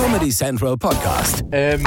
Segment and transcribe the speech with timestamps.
[0.00, 1.44] Comedy Central Podcast.
[1.52, 1.84] Ähm,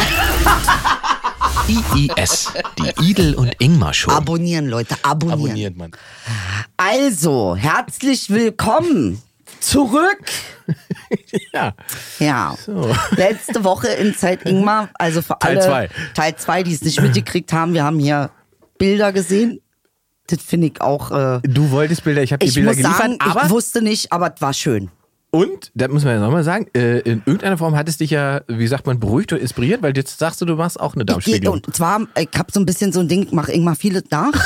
[1.67, 4.11] IIS, die Idel und Ingmar Show.
[4.11, 5.41] Abonnieren, Leute, abonnieren.
[5.41, 5.91] abonniert man.
[6.77, 9.19] Also, herzlich willkommen
[9.59, 10.19] zurück.
[11.51, 11.73] Ja.
[12.19, 12.55] Ja,
[13.11, 15.89] letzte Woche in Zeit Ingmar, also für Teil alle zwei.
[16.13, 18.29] Teil 2, die es nicht mitgekriegt haben, wir haben hier
[18.77, 19.59] Bilder gesehen.
[20.27, 21.11] Das finde ich auch.
[21.11, 24.11] Äh, Du wolltest Bilder, ich habe die Bilder muss geliefert, sagen, aber ich wusste nicht,
[24.11, 24.89] aber es war schön.
[25.33, 28.41] Und, da muss man ja nochmal sagen, äh, in irgendeiner Form hat es dich ja,
[28.47, 31.07] wie sagt man, beruhigt oder inspiriert, weil jetzt sagst du, du machst auch eine Ich
[31.07, 31.55] Darmspiegelung.
[31.65, 34.31] und zwar, ich habe so ein bisschen so ein Ding, mach irgendwann vieles nach.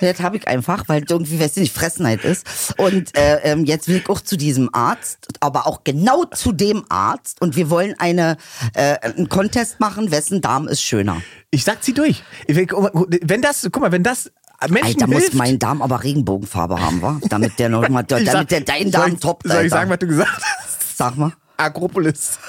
[0.00, 2.74] Das habe ich einfach, weil irgendwie, weiß ich nicht, Fressenheit ist.
[2.76, 6.84] Und äh, ähm, jetzt will ich auch zu diesem Arzt, aber auch genau zu dem
[6.88, 7.42] Arzt.
[7.42, 8.36] Und wir wollen eine,
[8.74, 11.20] äh, einen Contest machen, wessen Darm ist schöner.
[11.50, 12.22] Ich sag sie durch.
[12.46, 14.30] Ich Wenn das, guck mal, wenn das
[14.68, 17.20] Menschen Alter, muss hilft, mein Darm aber Regenbogenfarbe haben, wa?
[17.28, 19.58] Damit der noch mal, Ich damit sag- der dein soll Darm ich- toppt, Soll ich
[19.58, 19.76] Alter.
[19.76, 20.96] sagen, was du gesagt hast?
[20.96, 21.32] Sag mal.
[21.56, 22.38] Akropolis.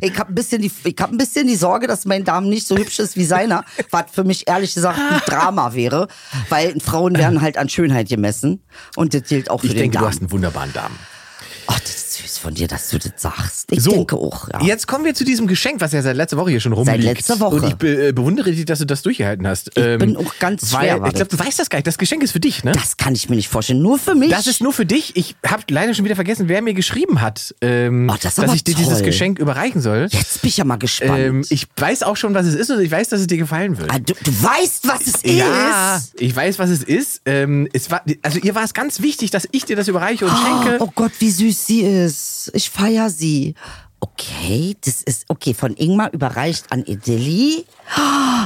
[0.00, 2.66] Ich habe ein bisschen die, ich habe ein bisschen die Sorge, dass mein Darm nicht
[2.66, 6.08] so hübsch ist wie seiner, was für mich ehrlich gesagt ein Drama wäre,
[6.48, 8.62] weil Frauen werden halt an Schönheit gemessen
[8.96, 10.10] und das gilt auch für Ich den denke, du Darm.
[10.12, 10.92] hast einen wunderbaren Darm.
[11.66, 11.90] Ach, das
[12.22, 13.70] süß von dir, dass du das sagst.
[13.72, 14.60] Ich So, denke auch, ja.
[14.62, 17.02] Jetzt kommen wir zu diesem Geschenk, was ja seit letzter Woche hier schon rumliegt.
[17.04, 17.56] letzter Woche.
[17.56, 19.68] Und ich be äh, bewundere dich, dass du das durchgehalten hast.
[19.68, 21.86] Ich bin auch ganz weil, schwer, Ich glaube, du weißt das gar nicht.
[21.86, 22.72] Das Geschenk ist für dich, ne?
[22.72, 23.82] Das kann ich mir nicht vorstellen.
[23.82, 24.30] Nur für mich.
[24.30, 25.16] Das ist nur für dich.
[25.16, 28.64] Ich habe leider schon wieder vergessen, wer mir geschrieben hat, ähm, Oh, das dass ich
[28.64, 29.02] dir dieses toll.
[29.06, 30.08] Geschenk überreichen soll.
[30.10, 31.18] Jetzt bin ich ja mal gespannt.
[31.18, 33.78] Ähm, ich weiß auch schon, was es ist und ich weiß, dass es dir gefallen
[33.78, 33.90] wird.
[33.92, 36.20] ah, du, du weißt, was es Ja, ist.
[36.20, 37.20] ich weiß, was es ist.
[37.26, 40.32] Ähm, es war, also ihr war es ganz wichtig, dass ich dir das überreiche und
[40.36, 40.76] schenke.
[40.80, 42.15] Oh Gott, wie süß sie ist.
[42.54, 43.54] Ich feier sie.
[44.00, 47.64] Okay, das ist okay von Ingmar überreicht an Idilli.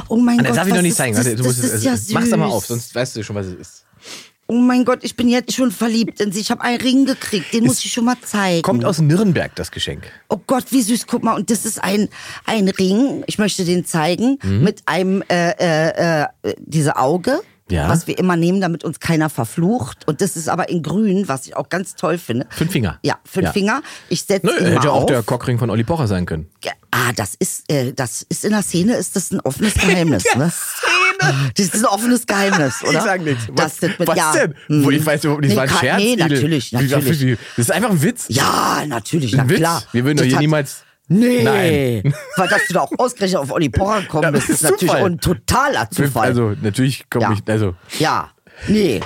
[0.07, 1.15] Oh mein Das Gott, darf ich noch nicht ist, zeigen.
[1.15, 2.13] Das, du das musst es, ist ja also, süß.
[2.13, 3.85] mach's doch mal auf, sonst weißt du schon, was es ist.
[4.47, 6.41] Oh mein Gott, ich bin jetzt schon verliebt in sie.
[6.41, 8.61] Ich habe einen Ring gekriegt, den muss ich schon mal zeigen.
[8.63, 10.03] Kommt aus Nürnberg, das Geschenk.
[10.27, 11.35] Oh Gott, wie süß, guck mal.
[11.35, 12.09] Und das ist ein,
[12.45, 14.63] ein Ring, ich möchte den zeigen, Mhm.
[14.63, 17.39] mit einem, äh, äh, äh, diese Auge.
[17.71, 17.89] Ja.
[17.89, 20.07] Was wir immer nehmen, damit uns keiner verflucht.
[20.07, 22.45] Und das ist aber in grün, was ich auch ganz toll finde.
[22.49, 22.99] Fünf Finger.
[23.03, 23.51] Ja, fünf Ja.
[23.53, 23.81] Finger.
[24.09, 25.05] Ich setze Nö, hätte ja auch auf.
[25.07, 26.49] der Cockring von Olli Pocher sein können.
[26.93, 30.51] Ah, das ist, äh, das ist in der Szene ist das ein offenes Geheimnis, ne?
[31.55, 32.91] Das ist ein offenes Geheimnis, oder?
[32.91, 33.45] Ich sag nichts.
[33.55, 34.33] Das Was, wird mit, was ja.
[34.33, 34.55] denn?
[34.83, 35.97] Wo Ich weiß überhaupt nicht, Nee, das war ein Scherz.
[36.01, 37.37] nee, natürlich, natürlich.
[37.55, 38.25] Das ist einfach ein Witz.
[38.29, 39.57] Ja, natürlich, na Ein Witz.
[39.59, 39.83] klar.
[39.93, 40.83] Wir würden doch Das hier niemals.
[41.13, 41.43] Nee.
[41.43, 42.13] Nein.
[42.37, 45.05] Weil dass du da auch ausgerechnet auf Olli Pocher gekommen Ja, bist, ist natürlich auch
[45.05, 46.27] ein totaler Zufall.
[46.27, 47.33] Also, natürlich komme Ja.
[47.33, 47.39] ich.
[47.47, 48.29] Also, ja,
[48.67, 49.01] nee.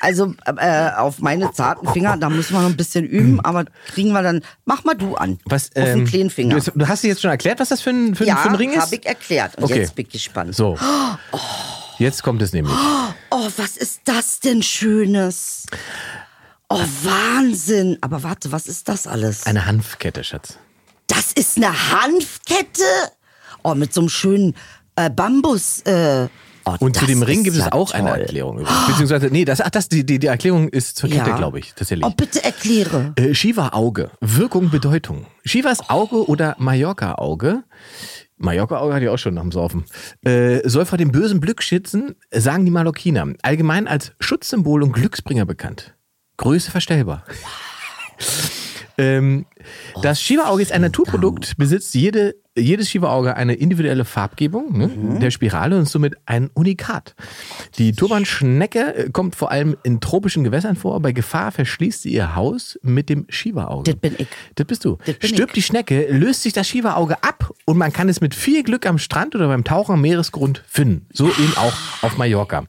[0.00, 3.64] Also äh, auf meine zarten Finger, da müssen wir noch ein bisschen üben, aber
[3.94, 4.42] kriegen wir dann.
[4.64, 5.38] Mach mal du an.
[5.44, 5.66] was.
[5.76, 6.58] auf den ähm, kleinen Finger.
[6.58, 8.56] Du, du hast dir jetzt schon erklärt, was das für ein, für, ja, für ein
[8.56, 8.80] Ring ist?
[8.80, 9.56] habe ich erklärt.
[9.58, 9.78] Und Okay.
[9.80, 10.56] jetzt bin ich gespannt.
[10.56, 10.76] So.
[11.98, 12.74] Jetzt kommt es nämlich.
[13.30, 15.66] Oh, was ist das denn Schönes?
[16.68, 17.98] Oh, Wahnsinn.
[18.00, 19.46] Aber warte, was ist das alles?
[19.46, 20.58] Eine Hanfkette, Schatz.
[21.14, 22.82] Das ist eine Hanfkette?
[23.62, 24.54] Oh, mit so einem schönen
[24.96, 25.80] äh, Bambus.
[25.82, 26.28] Äh.
[26.64, 28.20] Oh, Und zu dem Ring gibt es ja auch eine toll.
[28.20, 28.58] Erklärung.
[28.60, 28.86] übrigens.
[28.86, 31.36] Beziehungsweise, nee, das, ach, das, die, die, die Erklärung ist zur Kette, Ja.
[31.36, 32.06] glaube ich, tatsächlich.
[32.06, 33.12] Oh, bitte erkläre.
[33.16, 34.10] Äh, Shiva-Auge.
[34.20, 35.26] Wirkung, Bedeutung.
[35.44, 37.64] Shivas Auge oder Mallorca-Auge.
[38.38, 39.84] Mallorca-Auge hatte ich auch schon nach dem Saufen.
[40.24, 43.26] Äh, soll vor dem bösen Glück schützen, sagen die Mallorquiner.
[43.42, 45.94] Allgemein als Schutzsymbol und Glücksbringer bekannt.
[46.38, 47.24] Größe verstellbar.
[48.98, 49.46] ähm,
[50.02, 55.78] das Shiva-Auge ist ein Naturprodukt, besitzt jede, jedes Shiva-Auge eine individuelle Farbgebung ne, der Spirale
[55.78, 57.14] und somit ein Unikat.
[57.78, 61.00] Die Turbanschnecke äh, kommt vor allem in tropischen Gewässern vor.
[61.00, 63.92] Bei Gefahr verschließt sie ihr Haus mit dem Shiva-Auge.
[63.92, 64.26] Das bin ich.
[64.54, 64.98] Das bist du.
[65.06, 68.62] Das Stirbt die Schnecke, löst sich das Shiva-Auge ab und man kann es mit viel
[68.62, 71.06] Glück am Strand oder beim Tauchen am Meeresgrund finden.
[71.12, 72.64] So eben auch auf Mallorca.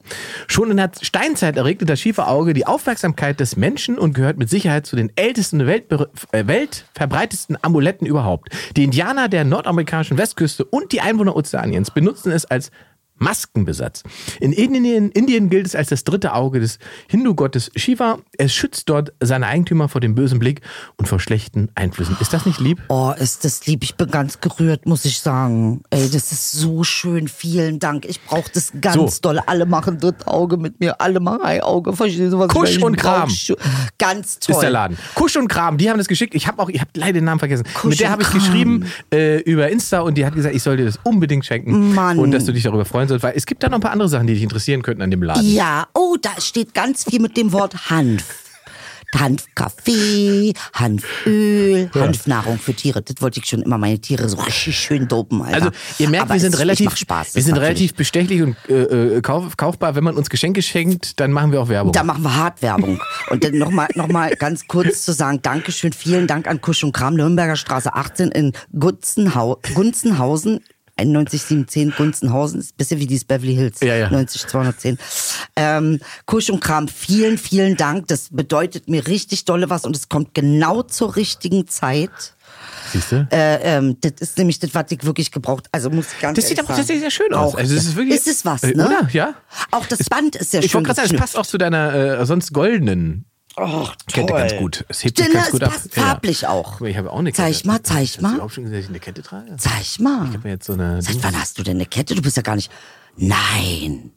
[0.46, 4.86] Schon in der Steinzeit erregte das Shiva-Auge die Aufmerksamkeit des Menschen und gehört mit Sicherheit
[4.86, 6.46] zu den ältesten und weltber- äh,
[6.94, 8.50] weltverbreitetsten Amuletten überhaupt.
[8.76, 12.70] Die Indianer der nordamerikanischen Westküste und die Einwohner Ozeaniens benutzen es als
[13.16, 14.02] Maskenbesatz.
[14.40, 18.18] In Indien, Indien gilt es als das dritte Auge des Hindu-Gottes Shiva.
[18.38, 20.60] Es schützt dort seine Eigentümer vor dem bösen Blick
[20.96, 22.16] und vor schlechten Einflüssen.
[22.20, 22.80] Ist das nicht lieb?
[22.88, 23.82] Oh, ist das lieb.
[23.84, 25.82] Ich bin ganz gerührt, muss ich sagen.
[25.90, 27.28] Ey, das ist so schön.
[27.28, 28.04] Vielen Dank.
[28.04, 29.20] Ich brauche das ganz So.
[29.22, 29.40] doll.
[29.46, 31.00] Alle machen Drittauge mit mir.
[31.00, 31.92] Alle machen ein Auge.
[31.92, 33.30] Verstehst du, was Kusch ich und brauch Kram.
[33.98, 34.54] Ganz toll.
[34.54, 34.98] Ist der Laden.
[35.14, 36.34] Kusch und Kram, die haben das geschickt.
[36.34, 37.64] Ich habe auch, ich habe leider den Namen vergessen.
[37.74, 40.76] Kusch Mit der habe ich geschrieben äh, über Insta und die hat gesagt, ich soll
[40.76, 42.18] dir das unbedingt schenken Mann.
[42.18, 44.08] und dass du dich darüber freuen sollst, weil es gibt da noch ein paar andere
[44.08, 45.46] Sachen, die dich interessieren könnten an dem Laden.
[45.46, 48.24] Ja, oh, da steht ganz viel mit dem Wort Hanf.
[49.16, 53.00] Hanfkaffee, Hanföl, Hanfnahrung für Tiere.
[53.00, 55.66] Das wollte ich schon immer meine Tiere so richtig schön dopen, Alter.
[55.66, 55.70] Also
[56.00, 57.68] ihr merkt, Aber wir sind relativ, Spaß, wir sind natürlich.
[57.68, 59.94] relativ bestechlich und äh, äh, kauf, kaufbar.
[59.94, 61.92] Wenn man uns Geschenke schenkt, dann machen wir auch Werbung.
[61.92, 63.00] Da machen wir Hartwerbung.
[63.30, 66.90] Und dann nochmal noch mal ganz kurz zu sagen, Dankeschön, vielen Dank an Kusch und
[66.90, 70.58] Kram, Nürnberger Straße 18 in Gunzenhau Gunzenhausen.
[70.98, 73.80] 91710 Gunzenhausen, ist ein bisschen wie dieses Beverly Hills.
[73.80, 74.10] Ja, ja.
[74.10, 74.98] 90210.
[75.56, 78.08] Ähm, Kusch und Kram, vielen, vielen Dank.
[78.08, 82.10] Das bedeutet mir richtig dolle was und es kommt genau zur richtigen Zeit.
[82.92, 83.26] Siehst du?
[83.32, 85.66] Äh, ähm, das ist nämlich das, was ich wirklich gebraucht.
[85.72, 87.54] Also muss ich ganz Das sieht aber tatsächlich sehr schön aus.
[87.54, 88.86] Auch, Also es ist wirklich- ist es was, Äh, ne?
[88.86, 89.08] oder?
[89.12, 89.34] Ja.
[89.70, 90.78] Auch das Band ist sehr ich schön.
[90.80, 93.24] wollte gerade sagen, es passt auch zu deiner äh, sonst goldenen
[93.56, 94.38] Kette toll.
[94.40, 94.84] ganz gut.
[94.88, 95.70] Es hebt sich Stimmt, ganz es gut ab.
[95.72, 96.08] passt Ja, ja.
[96.08, 96.72] farblich auch.
[96.72, 97.52] Guck mal, ich habe auch eine Kette.
[97.52, 98.34] Zeig mal, zeig Hast du mal.
[98.34, 99.56] überhaupt schon gesehen, dass ich eine Kette trage?
[99.56, 100.26] Zeig mal.
[100.30, 102.14] Ich habe jetzt so eine Seit wann hast du denn eine Kette?
[102.14, 102.70] Du bist ja gar nicht.
[103.16, 104.10] Nein,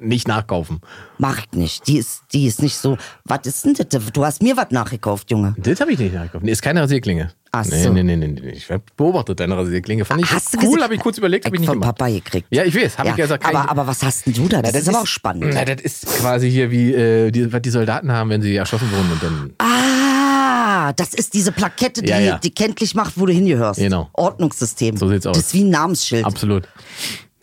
[0.00, 0.80] nicht nachkaufen.
[1.18, 1.86] mach ich nicht.
[1.88, 2.98] Die ist, die ist nicht so.
[3.24, 3.86] Was ist denn das?
[4.12, 5.54] Du hast mir was nachgekauft, Junge.
[5.58, 6.44] Das habe ich nicht nachgekauft.
[6.44, 7.32] Nee, ist keine Rasierklinge.
[7.52, 7.90] Ach nee, so.
[7.92, 8.50] nee, nee, nee, nee.
[8.50, 10.04] Ich habe beobachtet deine Rasierklinge.
[10.04, 11.96] Fand ich Hast du cool, habe ich kurz überlegt, habe ich nicht von gemacht.
[11.96, 12.46] Papa gekriegt.
[12.50, 13.44] Ja, ich weiß, habe ich gesagt.
[13.46, 14.60] aber, ich- aber was hast denn du da?
[14.60, 15.46] Das, Na, ist aber auch spannend.
[15.54, 18.90] Na, das ist quasi hier wie, äh, die, was die Soldaten haben, wenn sie erschossen
[18.92, 19.52] wurden und dann.
[19.58, 22.38] Ah, das ist diese Plakette, die, Ja, ja.
[22.38, 23.80] die kenntlich macht, wo du hingehörst.
[23.80, 24.10] Genau.
[24.12, 24.96] Ordnungssystem.
[24.98, 25.36] So sieht's aus.
[25.38, 26.24] Das ist wie ein Namensschild.
[26.26, 26.68] Absolut.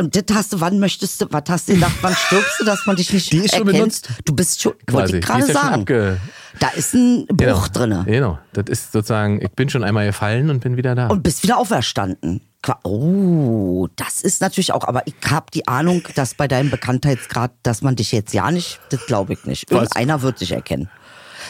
[0.04, 2.86] Und das hast du, wann möchtest du, was hast du gedacht, wann stirbst du, dass
[2.86, 3.78] man dich nicht Die ist schon erkennt?
[3.78, 4.10] benutzt.
[4.26, 5.82] Du bist schon, wollte ich gerade ja schon sagen.
[5.84, 6.18] abge-
[6.60, 7.68] Da ist ein Bruch Genau.
[7.74, 8.04] drinne.
[8.06, 8.40] Genau.
[8.54, 11.08] Das ist sozusagen, ich bin schon einmal gefallen und bin wieder da.
[11.08, 12.42] Und bist wieder auferstanden.
[12.84, 17.82] Oh, das ist natürlich auch, aber ich habe die Ahnung, dass bei deinem Bekanntheitsgrad, dass
[17.82, 19.70] man dich jetzt ja nicht, das glaube ich nicht.
[19.72, 20.90] Irgendeiner wird dich erkennen.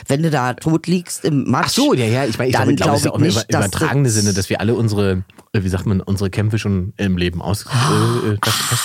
[0.07, 1.65] Wenn du da tot liegst im Matsch.
[1.65, 3.35] Ach so, ja, ja, ich meine, ich glaube, ich glaube, es ist auch im nicht,
[3.35, 5.23] über- dass übertragene das- Sinne, dass wir alle unsere,
[5.53, 7.65] äh, wie sagt man, unsere Kämpfe schon im Leben aus.
[7.65, 8.79] Äh, äh, das, das, das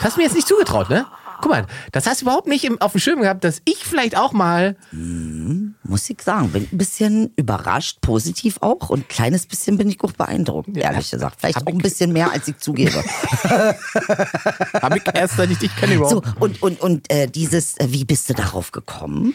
[0.00, 1.06] hast du mir jetzt nicht zugetraut, ne?
[1.44, 4.16] Guck mal, das hast du überhaupt nicht im, auf dem Schirm gehabt, dass ich vielleicht
[4.16, 4.76] auch mal.
[5.82, 8.88] muss ich sagen, bin ein bisschen überrascht, positiv auch.
[8.88, 11.36] Und ein kleines bisschen bin ich auch beeindruckt, ehrlich gesagt.
[11.40, 12.94] Vielleicht hab auch ein bisschen mehr, als ich zugebe.
[14.80, 16.40] Habe ich erst, seit ich dich kenne, so, überhaupt.
[16.40, 19.34] und, und, und äh, dieses, äh, wie bist du darauf gekommen?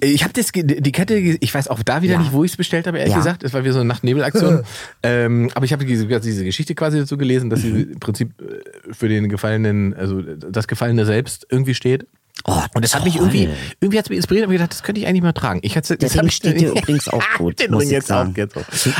[0.00, 2.20] Ich habe das die Kette, ich weiß auch da wieder Ja.
[2.20, 3.18] nicht, wo ich es bestellt habe, ehrlich Ja.
[3.18, 3.42] gesagt.
[3.44, 4.62] Es war wie so eine Nacht-Nebel-Aktion.
[5.02, 7.92] ähm, aber ich habe diese, diese Geschichte quasi dazu gelesen, dass sie Mhm.
[7.92, 12.06] im Prinzip äh, für den Gefallenen, also das Gefallene selbst irgendwie steht.
[12.46, 13.22] Oh, Und das hat mich toll.
[13.26, 13.48] irgendwie,
[13.80, 15.60] irgendwie hat es mich inspiriert, aber gedacht, das könnte ich eigentlich mal tragen.
[15.62, 18.26] Ich hatte, Der Ring ich- steht dir übrigens auch gut, Den Ring ich jetzt auch.
[18.36, 18.56] Jetzt.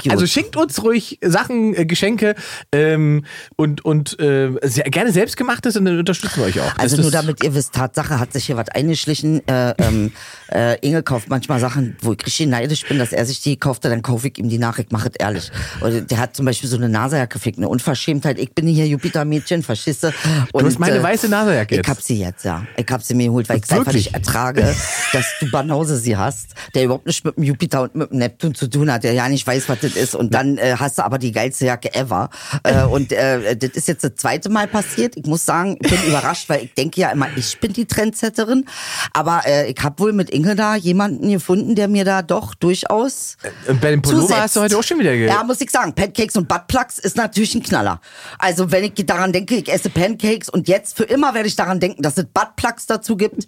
[0.08, 2.34] Also schickt uns ruhig Sachen, äh, Geschenke
[2.72, 3.24] ähm,
[3.56, 6.76] und, und äh, sehr, gerne selbstgemachtes und dann unterstützen wir euch auch.
[6.78, 9.46] Also Das nur damit ihr wisst, Tatsache hat sich hier was eingeschlichen.
[9.48, 10.12] Äh, ähm,
[10.52, 13.84] äh, Inge kauft manchmal Sachen, wo ich richtig neidisch bin, dass er sich die kauft,
[13.84, 14.78] dann kaufe ich ihm die nach.
[14.78, 15.50] Ich mache es ehrlich.
[15.80, 18.38] Und der hat zum Beispiel so eine Nasejacke fickt, eine Unverschämtheit.
[18.38, 19.62] Ich bin hier Jupiter-Mädchen,
[20.04, 20.08] du?
[20.52, 21.88] Und, Du hast meine äh, weiße Nasejacke Ich jetzt.
[21.88, 22.64] hab sie jetzt, ja.
[22.76, 24.62] Ich hab sie mir geholt, weil ich es einfach nicht ertrage,
[25.12, 28.54] dass du Banause sie hast, der überhaupt nicht mit dem Jupiter und mit dem Neptun
[28.54, 30.14] zu tun hat, der ja nicht weiß, was das ist.
[30.14, 32.30] Und dann äh, hast du aber die geilste Jacke ever.
[32.62, 35.16] Äh, und äh, das ist jetzt das zweite Mal passiert.
[35.16, 38.66] Ich muss sagen, ich bin überrascht, weil ich denke ja immer, ich bin die Trendsetterin.
[39.12, 43.36] Aber äh, ich habe wohl mit Inge da jemanden gefunden, der mir da doch durchaus
[43.66, 44.40] Und bei dem Pullover zusetzt.
[44.40, 45.94] hast du heute auch schon wieder ge Ja, muss ich sagen.
[45.94, 48.00] Pancakes und Buttplugs ist natürlich ein Knaller.
[48.38, 51.80] Also wenn ich daran denke, ich esse Pancakes und jetzt für immer werde ich daran
[51.80, 53.46] denken, dass es Buttplugs dazu gibt.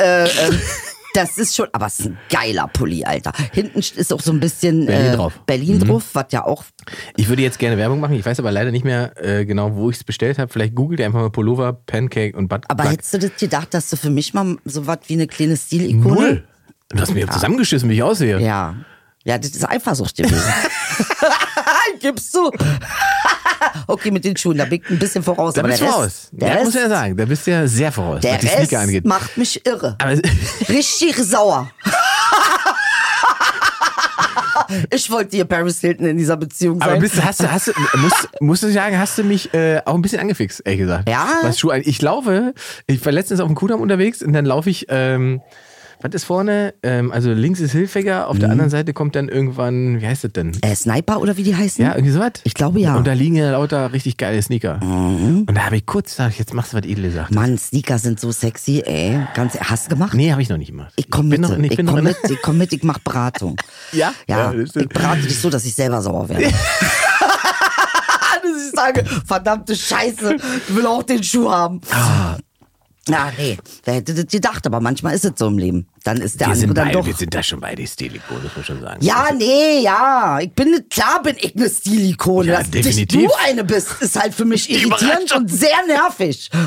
[0.00, 0.60] äh, ähm,
[1.14, 3.32] das ist schon, aber es ist ein geiler Pulli, Alter.
[3.52, 5.40] Hinten ist auch so ein bisschen Berlin äh, drauf.
[5.46, 6.64] Berlin drauf, was ja auch
[7.16, 8.14] Ich würde jetzt gerne Werbung machen.
[8.14, 10.52] Ich weiß aber leider nicht mehr äh, genau, wo ich es bestellt habe.
[10.52, 12.64] Vielleicht googelt ihr einfach mal Pullover, Pancake und Butt.
[12.68, 12.92] Aber Plug.
[12.92, 16.14] hättest du das gedacht, dass du für mich mal so was wie eine kleine Stilikone?
[16.14, 16.44] Null.
[16.88, 18.40] Du hast mich zusammengeschissen, wie ich aussehe.
[18.40, 18.74] Ja.
[19.24, 20.36] Ja, das ist Eifersucht gewesen.
[22.00, 22.50] Gibst du?
[23.86, 25.54] okay, mit den Schuhen, da bin ich ein bisschen voraus.
[25.54, 26.28] Da bist du der voraus.
[26.32, 27.16] Der ja, Rest, muss ja sagen.
[27.16, 29.04] Da bist du ja sehr voraus, Der was die Sneaker angeht.
[29.04, 29.96] macht mich irre.
[29.98, 30.12] Aber
[30.68, 31.70] Richtig sauer.
[34.90, 36.90] ich wollte dir Paris Hilton in dieser Beziehung sein.
[36.90, 39.94] Aber bist, hast du, hast du, musst, musst du sagen, hast du mich äh, auch
[39.94, 41.08] ein bisschen angefixt, ehrlich gesagt.
[41.08, 41.40] Ja?
[41.42, 42.54] Was Schuhe, ich laufe,
[42.86, 45.40] ich war letztens auf dem Kudamm unterwegs und dann laufe ich, ähm,
[46.00, 46.74] was ist vorne?
[46.82, 48.52] Ähm, also links ist Hilfiger, auf der Mhm.
[48.52, 50.52] anderen Seite kommt dann irgendwann, wie heißt das denn?
[50.62, 51.84] äh, Sniper oder wie die heißen?
[51.84, 52.32] Ja, irgendwie sowas.
[52.44, 52.92] Ich glaube, ja.
[52.92, 52.96] Mhm.
[52.98, 54.80] Und da liegen ja lauter richtig geile Sneaker.
[54.82, 57.34] Und da habe ich kurz gesagt, jetzt machst du was Edles gesagt.
[57.34, 59.18] Mann, Sneaker sind so sexy, ey.
[59.34, 60.14] Ganz, hast du gemacht?
[60.14, 60.92] Nee, habe ich noch nicht gemacht.
[60.96, 62.82] Ich komme mit, noch, ich ich bin noch komm in- mit, ich komm mit, ich
[62.82, 63.56] mach Beratung.
[63.92, 64.12] Ja?
[64.26, 66.44] Ja, Ja, ich berate dich so, dass ich selber sauer werde.
[68.42, 70.36] dass ich sage, verdammte Scheiße,
[70.68, 71.80] ich will auch den Schuh haben.
[73.08, 73.12] Ah.
[73.12, 75.86] Ja, nee, wer hätte das gedacht, aber manchmal ist es so im Leben.
[76.04, 77.06] Dann ist der wir, andere dann beide, doch.
[77.06, 79.04] wir sind da schon beide Stilikon, muss man schon sagen.
[79.04, 80.38] Ja, nee, ja.
[80.40, 82.48] Ich bin, klar bin ich eine Stilikone.
[82.48, 83.28] Ja, Dass definitiv.
[83.28, 86.50] du eine bist, ist halt für mich irritierend und sehr nervig.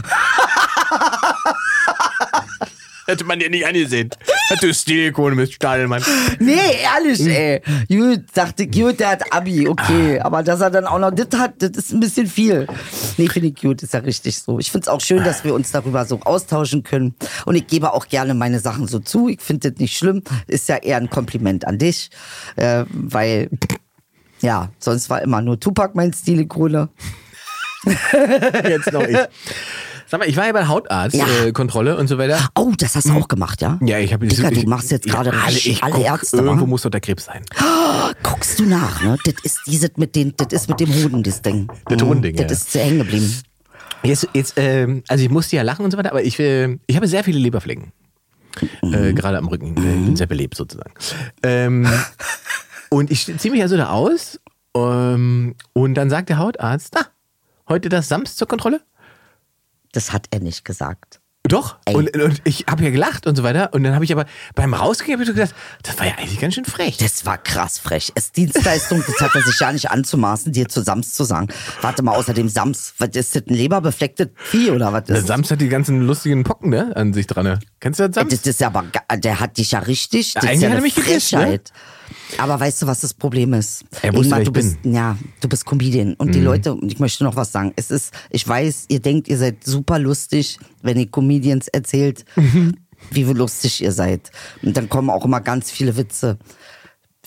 [3.07, 4.09] Hätte man dir nicht angesehen.
[4.49, 6.03] Hätte Stilikone mit Stahlmann.
[6.39, 7.61] Nee, ehrlich, ey.
[7.87, 10.19] Gut, dachte gut, der hat Abi, okay.
[10.19, 12.67] Aber dass er dann auch noch das hat, das ist ein bisschen viel.
[13.15, 14.59] Nee, finde ich gut, ist ja richtig so.
[14.59, 17.15] Ich finde es auch schön, dass wir uns darüber so austauschen können.
[17.45, 19.29] Und ich gebe auch gerne meine Sachen so zu.
[19.29, 20.21] Ich finde das nicht schlimm.
[20.47, 22.09] Ist ja eher ein Kompliment an dich.
[22.57, 23.49] Äh, weil,
[24.41, 26.89] ja, sonst war immer nur Tupac mein Stilikone.
[28.67, 29.17] Jetzt noch ich.
[30.09, 30.73] Sag mal, ich war ja bei der Ja.
[30.73, 32.39] Hautarztkontrolle und so weiter.
[32.55, 33.77] Oh, das hast du auch gemacht, ja?
[33.81, 36.67] Ja, ich habe Dicker, du machst jetzt gerade alle, ich alle guck, Ärzte, Irgendwo wa?
[36.67, 37.43] muss doch der Krebs sein.
[38.23, 39.17] Guckst du nach, ne?
[39.25, 41.67] Das ist dieses mit den, das ist mit dem Hoden, das Ding.
[41.85, 42.51] Das Mhm, Hodending, Das ja.
[42.53, 43.33] ist hängen geblieben.
[44.03, 46.95] Jetzt, jetzt ähm, also ich musste ja lachen und so weiter, aber ich, äh, ich
[46.95, 47.91] habe sehr viele Leberflecken.
[48.81, 48.93] Mhm.
[48.93, 49.67] Äh, gerade am Rücken.
[49.69, 50.91] Ich bin sehr belebt sozusagen.
[51.43, 51.85] Ähm,
[52.89, 54.39] und ich ziehe mich also da aus
[54.75, 57.07] ähm, und dann sagt der Hautarzt, ah,
[57.67, 58.79] heute das Sams zur Kontrolle?
[59.91, 61.19] Das hat er nicht gesagt.
[61.43, 61.77] Doch.
[61.85, 61.95] Ey.
[61.95, 63.73] Und, und ich habe ja gelacht und so weiter.
[63.73, 66.55] Und dann habe ich aber beim Rausgehen hab ich gedacht, das war ja eigentlich ganz
[66.55, 66.97] schön frech.
[66.97, 68.11] Das war krass frech.
[68.15, 71.47] Es ist Dienstleistung, das hat er sich ja nicht anzumaßen, dir zu Sams zu sagen.
[71.81, 75.27] Warte mal, außerdem Sams, was ist das, ein leberbeflecktes Vieh oder was ist das?
[75.27, 77.45] Sams hat die ganzen lustigen Pocken ne, an sich dran.
[77.45, 77.59] ne?
[77.79, 78.29] Kennst du das Sams?
[78.29, 78.83] Das ist aber,
[79.15, 81.61] der hat dich ja richtig, das Ja, ist eigentlich ja hat er mich geküsst, ne?
[82.37, 83.83] Aber weißt du, was das Problem ist?
[84.01, 84.91] Er wusste, wer du ich bist, bin.
[84.91, 84.97] Mhm.
[84.97, 86.13] ja, du bist Comedian.
[86.15, 87.73] Und die Leute, und ich möchte noch was sagen.
[87.75, 92.75] Es ist, ich weiß, ihr denkt, ihr seid super lustig, wenn ihr Comedians erzählt, Mhm.
[93.11, 94.31] wie lustig ihr seid.
[94.61, 96.37] Und dann kommen auch immer ganz viele Witze.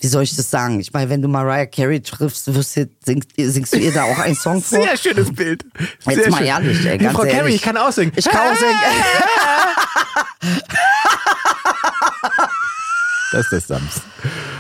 [0.02, 0.80] Wie soll ich das sagen?
[0.80, 4.18] Ich meine, wenn du Mariah Carey triffst, wirst du, singst, singst du ihr da auch
[4.18, 4.82] einen Song vor?
[4.82, 5.62] Sehr schönes Bild.
[6.06, 6.46] Jetzt Sehr mal schön.
[6.46, 7.54] ehrlich, ey, ganz Frau Carey, ehrlich.
[7.56, 8.12] ich kann auch singen.
[8.16, 8.74] Ich kann auch singen.
[13.32, 14.02] Das ist das Sams.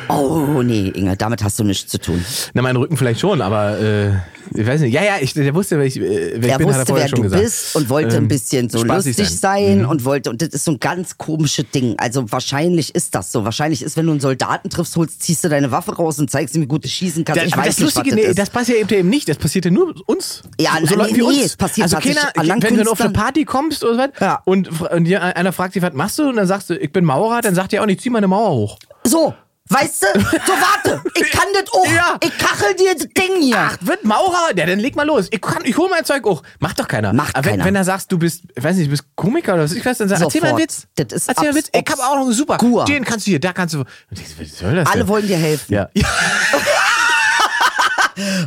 [0.08, 2.24] Oh, nee, Inge, damit hast du nichts zu tun.
[2.54, 4.10] Na, mein Rücken vielleicht schon, aber äh,
[4.54, 4.92] ich weiß nicht.
[4.92, 7.22] Ja, ja, ich, der wusste, wer ich, äh, wer ich bin, er wusste, wer du
[7.22, 7.42] gesagt.
[7.42, 9.26] bist und wollte Ähm, ein bisschen so lustig sein.
[9.28, 9.88] sein, Mhm.
[9.88, 11.94] und wollte, und das ist so ein ganz komisches Ding.
[11.98, 13.44] Also wahrscheinlich ist das so.
[13.44, 16.54] Wahrscheinlich ist, wenn du einen Soldaten triffst, holst, ziehst du deine Waffe raus und zeigst
[16.56, 17.42] ihm, wie gut du schießen kannst.
[17.42, 18.52] Da, ich weiß das nicht, Lustige, was nee, das das ist.
[18.54, 19.28] passiert eben nicht.
[19.28, 20.42] Das passiert ja nur uns.
[20.60, 21.44] Ja, so nein, Leuten nee, wie nee, uns.
[21.46, 22.46] es passiert also keiner, wenn
[22.76, 23.12] du auf eine Künstlern.
[23.12, 24.42] Party kommst oder was Ja.
[24.44, 26.28] und, und dir einer fragt dich, was machst du?
[26.28, 28.28] Und dann sagst du, ich bin Maurer, dann sagt er auch nicht, zieh mal eine
[28.28, 28.59] Mauer hoch.
[29.04, 29.34] So,
[29.68, 30.20] weißt du?
[30.20, 31.02] So, warte.
[31.14, 31.86] Ich kann das auch.
[31.86, 32.18] Ja.
[32.22, 33.56] Ich kachel dir das Ding hier.
[33.58, 34.50] Ach, wird Maurer?
[34.56, 35.28] Ja, dann leg mal los.
[35.30, 36.42] Ich, kann, ich hol mein Zeug hoch.
[36.58, 37.12] Macht doch keiner.
[37.12, 37.64] Macht Aber wenn, keiner.
[37.66, 39.98] wenn er sagst, du bist, ich weiß nicht, du bist Komiker oder was ich weiß,
[39.98, 40.86] dann sag, erzähl mal einen Sofort.
[40.96, 41.06] Witz.
[41.08, 41.68] Das ist erzähl mal einen Witz.
[41.72, 42.54] Ich hab auch noch einen super.
[42.54, 42.84] obskur.
[42.86, 43.84] Den kannst du hier, da kannst du.
[44.10, 45.08] Was soll das Alle denn?
[45.08, 45.72] wollen dir helfen.
[45.72, 45.88] Ja.
[45.94, 46.06] ja.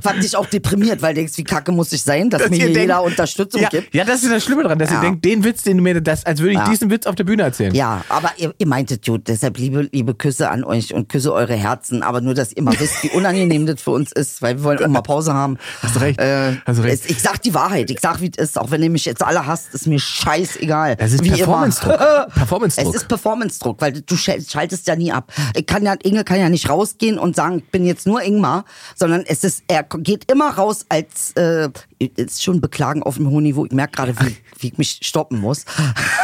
[0.01, 2.57] Was dich auch deprimiert, weil du denkst, wie kacke muss ich sein, dass, Dass mir
[2.57, 3.93] hier denkt- jeder Unterstützung ja, gibt.
[3.93, 4.97] ja, das ist das Schlimme dran, dass Ja.
[4.97, 6.69] ihr denkt, den Witz, den du mir, das, als würde ich Ja.
[6.69, 7.73] diesen Witz auf der Bühne erzählen.
[7.73, 11.55] Ja, aber ihr, ihr meintet gut, deshalb liebe, liebe Küsse an euch und küsse eure
[11.55, 14.63] Herzen, aber nur, dass ihr mal wisst, wie unangenehm das für uns ist, weil wir
[14.63, 15.57] wollen auch mal Pause haben.
[15.81, 16.19] Hast du recht.
[16.19, 17.03] Äh, Hast du recht.
[17.05, 19.23] Es, ich sag die Wahrheit, ich sag, wie es ist, auch wenn ihr mich jetzt
[19.23, 20.95] alle hasst, ist mir scheißegal.
[20.95, 21.97] Das ist Performance-Druck.
[22.35, 22.89] Performance-Druck.
[22.95, 25.31] Es ist Performance-Druck, weil du schal- schaltest ja nie ab.
[25.55, 28.65] Ich kann ja, Inge kann ja nicht rausgehen und sagen, ich bin jetzt nur Ingmar,
[28.95, 33.43] sondern es ist, er geht immer raus als, äh, ist schon Beklagen auf einem hohen
[33.43, 33.65] Niveau.
[33.65, 35.65] Ich merke gerade, wie, wie ich mich stoppen muss.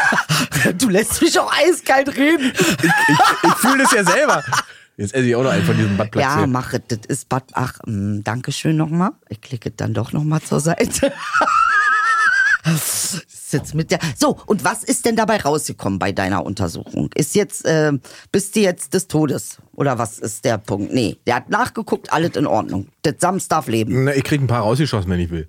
[0.77, 2.51] du lässt mich auch eiskalt reden.
[2.53, 4.43] Ich fühle das ja selber.
[4.97, 6.81] Jetzt esse ich auch noch einen von diesen Buttplugs Ja, mach es.
[6.89, 7.45] Das ist Bad.
[7.53, 9.11] Ach, mh, danke schön nochmal.
[9.29, 11.13] Ich klicke dann doch nochmal zur Seite.
[13.49, 13.99] Sitz mit der.
[14.17, 17.09] So, und was ist denn dabei rausgekommen bei deiner Untersuchung?
[17.15, 17.91] Ist jetzt, äh,
[18.31, 19.57] bist du jetzt des Todes?
[19.73, 20.93] Oder was ist der Punkt?
[20.93, 22.87] Nee, der hat nachgeguckt, alles in Ordnung.
[23.01, 24.05] Das Sams darf leben.
[24.05, 25.47] Na, ich krieg ein paar rausgeschossen, wenn ich will.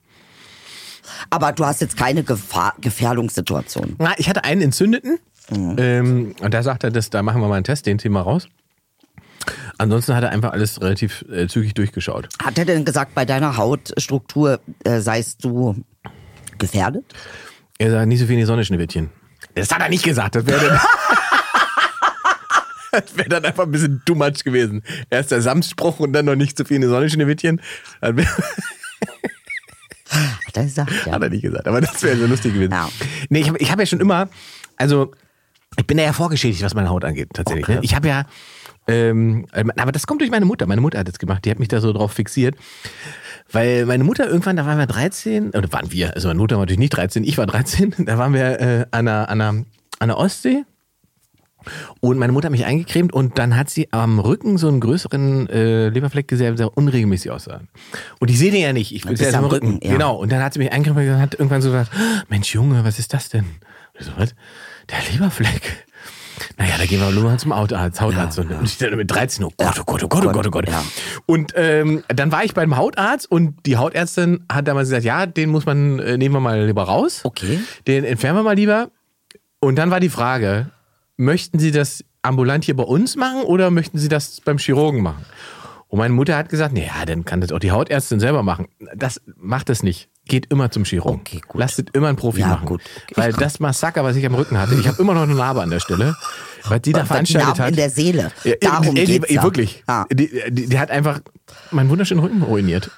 [1.29, 3.97] Aber du hast jetzt keine Gefahr, Gefährdungssituation.
[3.99, 5.19] Na, ich hatte einen entzündeten.
[5.51, 5.77] Mhm.
[5.79, 8.49] Ähm, und da sagt er, das, da machen wir mal einen Test, den Thema raus.
[9.79, 12.29] Ansonsten hat er einfach alles relativ äh, zügig durchgeschaut.
[12.43, 15.83] Hat er denn gesagt, bei deiner Hautstruktur äh, seist du
[16.59, 17.05] gefährdet?
[17.81, 19.09] Er sagt, nicht so viel in die Sonne, Schneewittchen.
[19.55, 20.35] Das hat er nicht gesagt.
[20.35, 20.81] Das wäre dann,
[22.93, 24.83] das wär dann einfach ein bisschen too much gewesen.
[25.09, 27.63] Erst der Samstspruch und dann noch nicht so viel in die Sonne, Schneewittchen.
[28.03, 28.17] Hat
[30.53, 31.13] er gesagt, ja.
[31.13, 32.73] Hat er nicht gesagt, aber das wäre so lustig gewesen.
[32.73, 32.91] Ja.
[33.31, 34.29] Nee, ich habe ich hab ja schon immer,
[34.77, 35.13] also
[35.79, 37.65] ich bin ja, ja vorgeschädigt, was meine Haut angeht, tatsächlich.
[37.65, 37.77] Okay.
[37.77, 37.81] Ne?
[37.83, 38.27] Ich habe ja,
[38.89, 40.67] ähm, aber das kommt durch meine Mutter.
[40.67, 42.57] Meine Mutter hat das gemacht, die hat mich da so drauf fixiert.
[43.53, 46.63] Weil meine Mutter irgendwann, da waren wir 13, oder waren wir, also meine Mutter war
[46.63, 49.49] natürlich nicht 13, ich war 13, da waren wir äh, an, der, an, der,
[49.99, 50.65] an der Ostsee
[52.01, 55.49] und meine Mutter hat mich eingecremt und dann hat sie am Rücken so einen größeren
[55.51, 57.61] äh, Leberfleck gesehen, der unregelmäßig aussah.
[58.19, 58.95] Und ich sehe den ja nicht.
[58.95, 59.73] Ich ist am am Rücken.
[59.73, 59.93] Rücken, ja.
[59.93, 60.17] Genau.
[60.17, 62.99] Und dann hat sie mich eingecremt und hat irgendwann so gesagt, "Ah, Mensch Junge, was
[62.99, 63.45] ist das denn?
[63.45, 64.35] Und ich so, was?
[64.89, 65.87] Der Leberfleck.
[66.57, 68.01] Naja, da gehen wir nur mal zum Hautarzt.
[68.01, 68.39] Hautarzt.
[68.39, 70.69] und ich dann mit 13, oh Gott, oh Gott, oh Gott, oh Gott, oh Gott.
[70.69, 70.85] Ja.
[71.27, 75.51] Und ähm, dann war ich beim Hautarzt und die Hautärztin hat damals gesagt, ja, den
[75.51, 77.21] muss man, äh, nehmen wir mal lieber raus.
[77.25, 77.61] Okay.
[77.87, 78.91] Den entfernen wir mal lieber.
[79.61, 80.71] Und dann war die Frage,
[81.17, 85.25] möchten Sie das ambulant hier bei uns machen oder möchten Sie das beim Chirurgen machen?
[85.89, 88.69] Und meine Mutter hat gesagt, naja, dann kann das auch die Hautärztin selber machen.
[88.95, 90.09] Das macht es nicht.
[90.31, 91.21] Geht immer zum Chirurgen.
[91.21, 91.59] Okay, gut.
[91.61, 92.67] Lasst immer einen Profi Ja, machen.
[92.67, 92.81] gut.
[93.17, 95.71] Weil das Massaker, was ich am Rücken hatte, ich habe immer noch eine Narbe an
[95.71, 96.17] der Stelle,
[96.69, 97.71] was die da Die veranstaltet Narben hat.
[97.71, 98.31] in der Seele.
[98.61, 99.43] Darum die- geht's ey.
[99.43, 99.83] Wirklich.
[99.89, 100.07] Ja.
[100.13, 101.21] Die, die, die hat einfach
[101.73, 102.91] meinen wunderschönen Rücken ruiniert.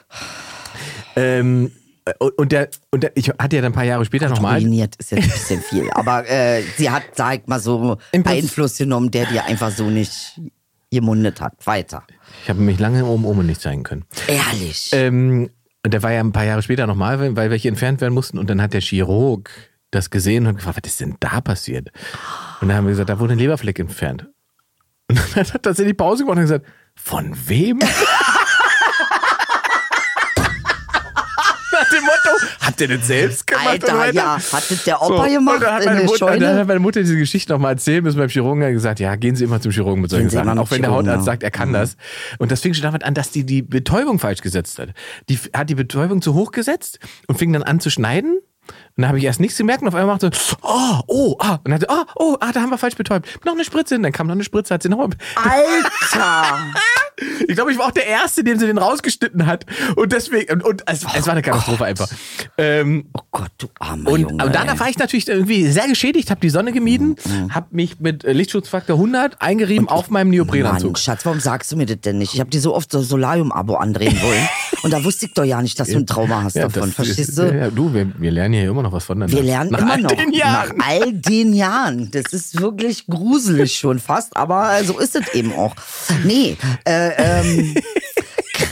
[1.17, 1.71] Ähm,
[2.37, 4.59] und, der, und der, ich hatte ja dann ein paar Jahre später nochmal.
[4.61, 5.91] Ruiniert ist jetzt ein bisschen viel.
[5.93, 10.39] Aber äh, sie hat, sag mal so, Einfluss genommen, der dir einfach so nicht
[10.91, 11.55] gemundet hat.
[11.65, 12.03] Weiter.
[12.43, 14.05] Ich habe mich lange oben oben nicht zeigen können.
[14.27, 14.91] Ehrlich.
[14.93, 15.49] Ähm,
[15.85, 18.39] und der war ja ein paar Jahre später nochmal, weil, welche entfernt werden mussten.
[18.39, 19.51] Und dann hat der Chirurg
[19.91, 21.91] das gesehen und gefragt, was ist denn da passiert?
[22.61, 24.29] Und dann haben wir gesagt, da wurde ein Leberfleck entfernt.
[25.09, 27.79] Und dann hat er tatsächlich Pause gemacht und gesagt, von wem?
[31.73, 31.89] Nach
[32.63, 33.67] habt ihr das selbst gemacht?
[33.69, 34.37] Alter, ja.
[34.37, 36.81] Hat das der Opa gemacht und dann hat in meine der Mutter, dann hat meine
[36.81, 39.73] Mutter diese Geschichte nochmal erzählt, bis beim Chirurgen hat gesagt, ja, gehen Sie immer zum
[39.73, 40.59] Chirurgen mit solchen Sachen.
[40.59, 41.33] Auch wenn der Chirurgen, Hautarzt ja.
[41.33, 41.97] sagt, er kann das.
[42.39, 44.91] Und das fing schon damit an, dass die die Betäubung falsch gesetzt hat.
[45.29, 48.39] Die hat die Betäubung zu hoch gesetzt und fing dann an zu schneiden.
[48.69, 50.31] Und dann habe ich erst nichts gemerkt und auf einmal machte,
[50.63, 51.55] oh, oh, ah.
[51.55, 53.45] Und dann hat sie, oh, oh, ah, da haben wir falsch betäubt.
[53.45, 53.97] Noch eine Spritze.
[53.97, 56.59] Und dann kam noch eine Spritze, hat sie noch Alter!
[57.47, 59.67] Ich glaube, ich war auch der Erste, dem sie den rausgeschnitten hat.
[59.97, 62.09] Und deswegen, und, und es, es war eine Katastrophe einfach.
[62.59, 64.43] Ähm, Oh Gott, du armer und Junge.
[64.43, 64.81] aber danach ey.
[64.81, 68.33] war ich natürlich irgendwie sehr geschädigt, habe die Sonne gemieden, Mhm, habe mich mit äh,
[68.33, 70.99] Lichtschutzfaktor 100 eingerieben auf meinem Mann, Neoprenanzug.
[70.99, 72.35] Schatz, warum sagst du mir das denn nicht?
[72.35, 74.49] Ich habe dir so oft so Solarium-Abo andrehen wollen.
[74.83, 76.83] Und da wusste ich doch ja nicht, dass du ein Trauma hast davon.
[76.83, 77.55] das Verstehst ist, du?
[77.55, 79.37] Ja, du, wir, wir lernen hier immer noch was voneinander.
[79.37, 80.13] Wir lernen Nach immer all noch.
[80.13, 80.77] Den Jahren.
[80.77, 82.11] Nach all den Jahren.
[82.11, 85.75] Das ist wirklich gruselig schon fast, aber so ist es eben auch.
[86.25, 87.75] Nee, äh, ähm,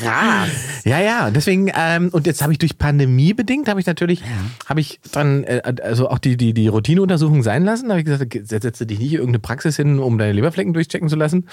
[0.02, 0.48] krass.
[0.84, 4.22] Ja, ja, deswegen, ähm, und jetzt habe ich durch Pandemie bedingt, habe ich natürlich,
[4.66, 7.86] habe ich dann, äh, also auch die, die, die Routineuntersuchung sein lassen.
[7.88, 10.72] Da habe ich gesagt, jetzt setze dich nicht in irgendeine Praxis hin, um deine Leberflecken
[10.72, 11.48] durchchecken zu lassen.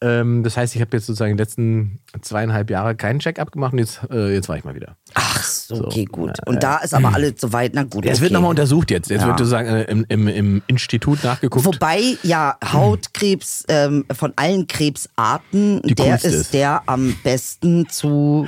[0.00, 3.78] Ähm, das heißt, ich habe jetzt sozusagen die letzten zweieinhalb Jahre keinen Check-up gemacht und
[3.80, 4.96] jetzt, äh, jetzt war ich mal wieder.
[5.14, 6.38] Ach so, okay, gut.
[6.46, 8.06] Und da ist aber alles soweit, na gut.
[8.06, 8.22] Es okay.
[8.22, 9.10] wird nochmal untersucht jetzt.
[9.10, 9.26] Jetzt Ja.
[9.28, 11.64] wird sozusagen äh, im, im, im Institut nachgeguckt.
[11.66, 16.54] Wobei ja Hautkrebs ähm, von allen Krebsarten Die der ist, ist.
[16.54, 18.46] der am besten zu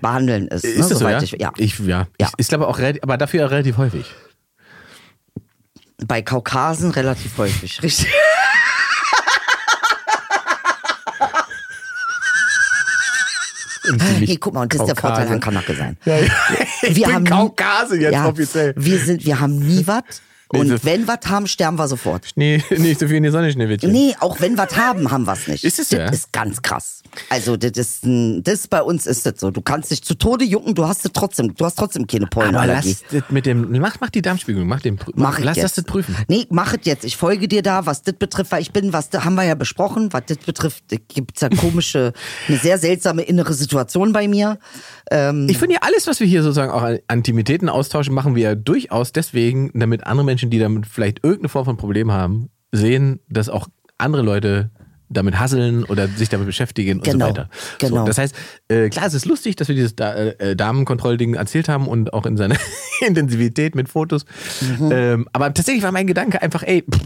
[0.00, 0.64] behandeln ist.
[0.64, 1.22] ne, ist das so, ja?
[1.22, 1.52] Ich, ja.
[1.56, 2.06] Ich, ja.
[2.20, 2.28] Ja.
[2.28, 4.06] Ich, ich glaube auch aber dafür relativ häufig.
[6.06, 8.08] Bei Kaukasen relativ häufig, richtig.
[14.20, 15.96] Nee, guck mal, und das ist der Vorteil an Kanake sein.
[16.82, 18.74] Ich Wir bin haben Kaukase jetzt offiziell.
[18.76, 20.02] Wir, sind, wir haben nie was.
[20.58, 22.30] Und das- wenn was haben, sterben wir sofort.
[22.34, 23.90] Nee, nicht so viel in die Sonne, Schneewittchen.
[23.92, 25.62] Nee, auch wenn was haben, haben wir es nicht.
[25.64, 26.08] Ist es das ja?
[26.08, 27.02] ist ganz krass.
[27.28, 29.50] Also das ist das bei uns ist das so.
[29.50, 32.30] Du kannst dich zu Tode jucken, du hast es trotzdem, du hast trotzdem keine Aber
[32.30, 32.96] Pollenallergie.
[33.10, 35.64] lass das mit dem, mach, mach die Darmspiegelung, mach den, Mach ich lass jetzt.
[35.64, 36.16] das das prüfen.
[36.28, 37.04] Nee, mach es jetzt.
[37.04, 40.12] Ich folge dir da, was das betrifft, weil ich bin, was haben wir ja besprochen,
[40.12, 42.12] was das betrifft, gibt's ja komische,
[42.48, 44.58] eine sehr seltsame innere Situation bei mir.
[45.10, 48.42] Ähm, Ich finde ja alles, was wir hier sozusagen auch an Intimitäten austauschen, machen wir
[48.42, 53.20] ja durchaus deswegen, damit andere Menschen, die damit vielleicht irgendeine Form von Problem haben, sehen,
[53.28, 54.70] dass auch andere Leute
[55.10, 57.50] damit hasseln oder sich damit beschäftigen und Genau, so weiter.
[57.80, 57.96] genau.
[58.02, 58.34] So, das heißt,
[58.68, 62.26] äh, klar, es ist lustig, dass wir dieses da äh, Damenkontrollding erzählt haben und auch
[62.26, 62.56] in seiner
[63.06, 64.24] Intensivität mit Fotos.
[64.78, 64.90] Mhm.
[64.92, 67.00] Ähm, aber tatsächlich war mein Gedanke einfach, ey, pff,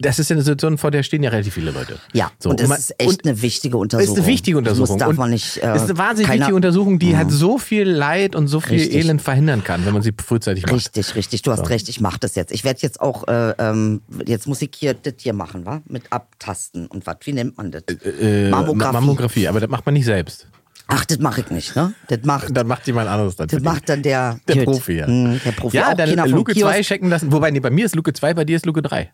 [0.00, 1.98] das ist ja eine Situation, vor der stehen ja relativ viele Leute.
[2.12, 4.14] ja, So, und es ist echt eine wichtige Untersuchung.
[4.14, 4.98] ist eine wichtige Untersuchung.
[4.98, 5.58] Das darf man nicht.
[5.58, 8.60] Äh, es ist eine wahnsinnig keiner- wichtige Untersuchung, die halt so viel Leid und so
[8.60, 8.96] viel Richtig.
[8.96, 10.74] Elend verhindern kann, wenn man sie frühzeitig macht.
[10.74, 11.42] Richtig, richtig.
[11.42, 11.88] Du hast recht.
[11.88, 12.50] Ich mache das jetzt.
[12.52, 15.82] Ich werde jetzt auch, äh, ähm, jetzt muss ich hier das hier machen, wa?
[15.86, 17.16] Mit Abtasten und was.
[17.24, 17.82] Wie nennt man das?
[18.20, 18.92] Äh, Mammographie.
[18.92, 20.46] Mammographie, aber das macht man nicht selbst.
[20.92, 21.92] Ach, das mache ich nicht, ne?
[22.08, 23.46] Das macht, Dann macht jemand anderes dann.
[23.46, 24.64] das macht dann der, der.
[24.64, 25.06] Profi, ja.
[25.06, 25.76] Hm, Der Profi.
[25.76, 26.72] Ja, dann Luke Kiosk.
[26.74, 27.30] 2 checken lassen.
[27.30, 29.12] Wobei, nee, bei mir ist Luke 2, bei dir ist Luke 3.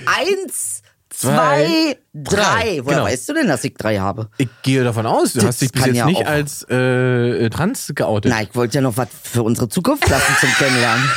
[0.05, 2.35] Eins, Zwei, drei.
[2.35, 2.79] drei.
[2.83, 3.03] Woher Genau.
[3.05, 4.29] weißt du denn, dass ich drei habe?
[4.37, 7.91] Ich gehe davon aus, du Das hast dich bis jetzt ja nicht als äh, trans
[7.93, 8.31] geoutet.
[8.31, 11.03] Na, ich wollte ja noch was für unsere Zukunft lassen zum Kennenlernen.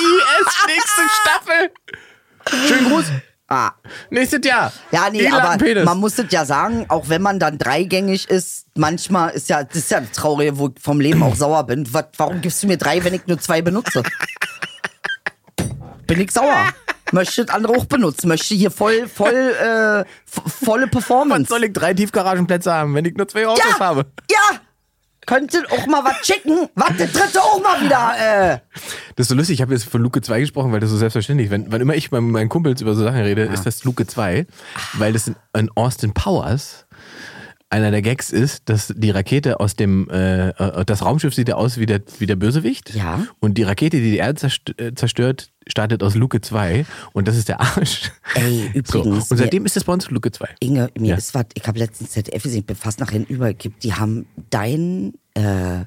[0.00, 1.70] IS, nächste Staffel.
[2.68, 3.04] Schönen Gruß.
[3.52, 3.72] Ah.
[4.10, 4.72] Nächstes Jahr.
[4.92, 5.84] Ja, nee, Elon aber Penis.
[5.84, 9.76] man muss es ja sagen, auch wenn man dann dreigängig ist, manchmal ist ja, das
[9.76, 11.92] ist ja das Traurige, wo ich vom Leben auch sauer bin.
[11.92, 14.02] Was, warum gibst du mir drei, wenn ich nur zwei benutze?
[16.10, 16.66] Bin ich sauer.
[17.12, 18.26] Möchte das andere auch benutzen.
[18.26, 21.48] Möchte hier voll, voll, äh, volle Was Performance.
[21.48, 24.06] soll ich drei Tiefgaragenplätze haben, wenn ich nur zwei Autos ja, habe?
[24.28, 24.58] ja.
[25.26, 26.68] Könntet auch mal was checken.
[26.74, 28.58] Was, der dritte auch mal wieder, äh.
[29.14, 31.50] Das ist so lustig, ich habe jetzt von Luke 2 gesprochen, weil das so selbstverständlich
[31.50, 34.46] Wenn, wann immer ich mit meinen Kumpels über so Sachen rede, ist das Luke 2,
[34.94, 36.86] weil das in, in Austin Powers
[37.70, 41.54] einer der Gags ist, dass die Rakete aus dem, äh, äh, das Raumschiff sieht ja
[41.54, 42.94] aus wie der, wie der Bösewicht.
[42.94, 43.24] Ja.
[43.38, 47.48] Und die Rakete, die die Erde äh, zerstört, startet aus Luke 2 und das ist
[47.48, 48.10] der Arsch.
[48.34, 48.98] Ey, So.
[49.02, 50.48] übrigens, Und seitdem ist das bei uns Luke 2.
[50.60, 51.16] Inge, mir Ja.
[51.16, 55.14] ist was, ich habe letztens ZDF gesehen, ich bin fast nachher übergekippt, die haben dein,
[55.34, 55.84] äh,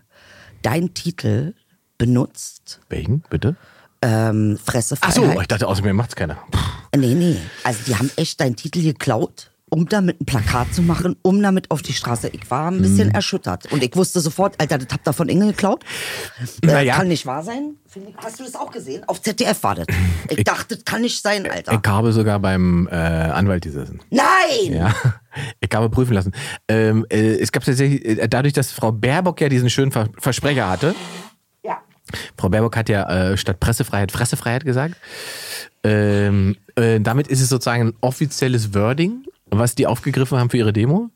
[0.62, 1.54] dein Titel
[1.98, 3.56] benutzt, Welchen, bitte?
[4.02, 6.38] ähm, Fresse Ach so, ich dachte, außer mir macht's keiner.
[6.96, 11.16] Nee, nee, also die haben echt deinen Titel geklaut, um damit ein Plakat zu machen,
[11.24, 12.30] um damit auf die Straße.
[12.30, 13.16] Ich war ein bisschen Mhm.
[13.16, 15.84] erschüttert und ich wusste sofort, Alter, das habt ihr von Inge geklaut.
[16.62, 16.96] Äh, Naja.
[16.98, 17.72] Kann nicht wahr sein.
[17.96, 19.04] Ich- Hast du das auch gesehen?
[19.08, 19.88] Auf ZDF war das.
[20.30, 21.74] Ich, dachte, das kann nicht sein, Alter.
[21.84, 24.00] Ich habe sogar beim äh, Anwalt gesessen.
[24.12, 24.74] Nein!
[24.74, 24.94] Ja,
[25.60, 26.34] ich habe prüfen lassen.
[26.68, 30.70] Ähm, äh, es gab tatsächlich, äh, dadurch, dass Frau Baerbock ja diesen schönen Ver Versprecher
[30.70, 30.94] hatte,
[31.64, 31.80] Ja.
[32.38, 34.96] Frau Baerbock hat ja äh, statt Pressefreiheit Fressefreiheit gesagt.
[35.84, 39.26] Ähm, äh, damit ist es sozusagen ein offizielles Wording,
[39.60, 41.10] was die aufgegriffen haben für ihre Demo.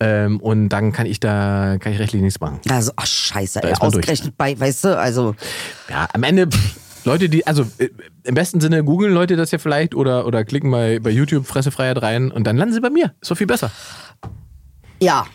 [0.00, 2.60] Ähm, und dann kann ich da kann ich rechtlich nichts machen.
[2.68, 4.02] Also, ach scheiße, ey, ist man durch.
[4.02, 5.34] ausgerechnet bei, weißt du, also
[5.88, 6.48] Ja, am Ende
[7.04, 7.88] Leute, die, also äh,
[8.24, 12.02] im besten Sinne googeln Leute das ja vielleicht oder, oder klicken bei, bei YouTube Fressefreiheit
[12.02, 13.14] rein und dann landen sie bei mir.
[13.20, 13.70] Ist doch viel besser.
[15.00, 15.26] Ja.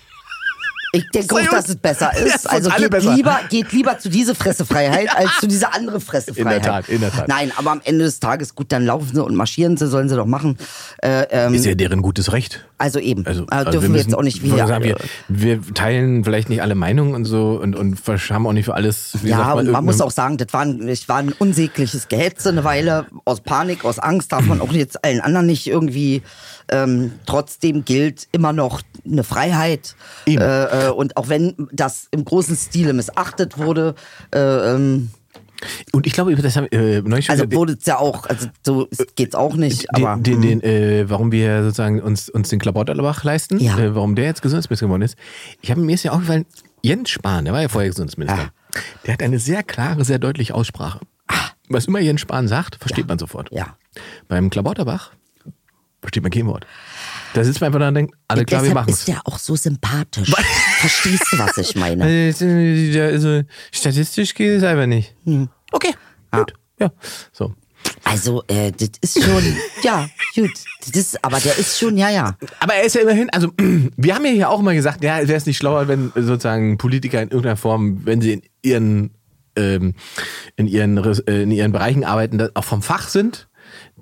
[0.96, 3.16] Ich denke auch, dass es besser Ja, ist Also geht besser.
[3.16, 6.58] lieber, geht lieber zu dieser Fressefreiheit als zu dieser andere Fressefreiheit.
[6.58, 7.28] In der Tat, in der Tat.
[7.28, 10.16] Nein, aber am Ende des Tages, gut, dann laufen sie und marschieren sie, sollen sie
[10.16, 10.58] doch machen.
[11.02, 12.64] Äh, ähm, Ist ja deren gutes Recht.
[12.78, 13.26] also eben.
[13.26, 14.68] Also, äh, also dürfen wir, jetzt auch nicht wieder.
[14.68, 14.98] Sagen, wir,
[15.30, 19.18] wir teilen vielleicht nicht alle Meinungen und so und, und haben auch nicht für alles.
[19.24, 22.50] Ja, sagt und man muss auch sagen, das war ein, das war ein unsägliches Gehetze
[22.50, 23.08] eine Weile.
[23.26, 26.22] Aus Panik, aus Angst darf man auch jetzt allen anderen nicht irgendwie.
[26.70, 29.96] Ähm, trotzdem gilt immer noch eine Freiheit.
[30.28, 33.96] Äh, äh, und auch wenn das im großen Stile missachtet wurde,
[34.34, 35.10] äh, ähm,
[35.94, 38.86] Und ich glaube, das haben äh, neulich schon also wurde es ja auch, also so
[38.86, 39.94] ist- geht's auch nicht.
[39.96, 43.78] aber den, den, den, äh, warum wir sozusagen uns, uns den Klabauterbach leisten, Ja.
[43.78, 45.18] äh, warum der jetzt Gesundheitsminister geworden ist.
[45.62, 46.46] Ich habe mir ist ja aufgefallen,
[46.82, 48.50] Jens Spahn, der war ja vorher Gesundheitsminister, Ja.
[49.06, 51.00] der hat eine sehr klare, sehr deutliche Aussprache.
[51.70, 53.50] Was immer Jens Spahn sagt, versteht man sofort.
[53.54, 53.56] Ah.
[53.58, 53.78] ja.
[54.28, 55.12] Beim Klabauterbach
[56.04, 56.68] versteht man kein Wort.
[57.34, 59.56] Da sitzt man einfach da und denkt, alle klar, wir machen ist der auch so
[59.56, 60.32] sympathisch.
[60.80, 62.04] Verstehst du, was ich meine?
[62.04, 65.16] Also, statistisch geht es einfach nicht.
[65.72, 65.96] Okay,
[66.32, 66.54] gut.
[66.80, 66.92] Ja,
[67.32, 67.54] so.
[68.04, 69.44] Also, äh, das ist schon,
[69.84, 70.52] ja, gut.
[70.82, 72.38] Das ist, aber der ist schon, ja, ja.
[72.60, 75.36] Aber er ist ja immerhin, also wir haben ja hier auch immer gesagt, ja, wäre
[75.36, 79.12] es nicht schlauer, wenn sozusagen Politiker in irgendeiner Form, wenn sie in ihren
[79.56, 79.94] ähm,
[80.56, 83.48] in ihren äh, in ihren Bereichen arbeiten, auch vom Fach sind,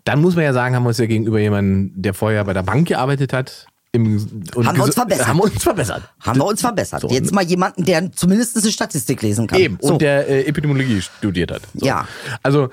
[0.04, 2.64] dann muss man ja sagen, haben wir uns ja gegenüber jemandem, der vorher bei der
[2.64, 5.28] Bank gearbeitet hat, im, Haben wir uns verbessert.
[5.28, 6.04] Haben wir uns verbessert.
[6.22, 7.02] Haben wir uns verbessert.
[7.02, 9.60] So, Jetzt mal jemanden, der zumindest eine Statistik lesen kann.
[9.60, 9.78] Eben.
[9.82, 9.94] So.
[9.94, 11.64] Und der äh, Epidemiologie studiert hat.
[11.74, 11.86] So.
[11.86, 12.08] Ja.
[12.42, 12.70] Also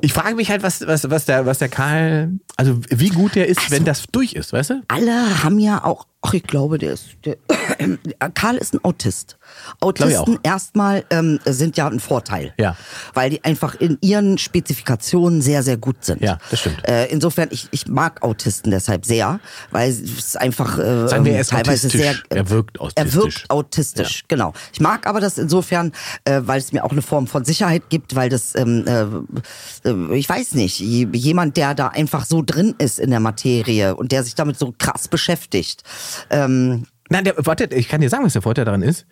[0.00, 3.48] ich frage mich halt, was, was, was, der, was der Karl, also wie gut der
[3.48, 4.82] ist, wenn das durch ist, weißt du?
[4.88, 7.36] Alle haben ja auch, ach, ich glaube, der ist, der,
[8.34, 9.36] Karl ist ein Autist.
[9.80, 12.52] Autisten erstmal ähm, sind ja ein Vorteil.
[12.58, 12.76] Ja.
[13.14, 16.22] Weil die einfach in ihren Spezifikationen sehr, sehr gut sind.
[16.22, 16.86] Ja, das stimmt.
[16.88, 19.40] Äh, insofern, ich, ich mag Autisten deshalb sehr,
[19.70, 22.00] weil es einfach äh, Sagen wir, er ähm, ist teilweise autistisch.
[22.00, 22.14] sehr.
[22.38, 23.14] Er wirkt Er autistisch.
[23.14, 24.52] wirkt autistisch, genau.
[24.72, 25.92] Ich mag aber das insofern,
[26.24, 30.16] äh, weil es mir auch eine Form von Sicherheit gibt, weil das, ähm, äh, äh,
[30.16, 34.22] ich weiß nicht, jemand, der da einfach so drin ist in der Materie und der
[34.24, 35.82] sich damit so krass beschäftigt.
[36.30, 39.06] Ähm, Nein, der, warte, ich kann dir sagen, was der Vorteil daran ist.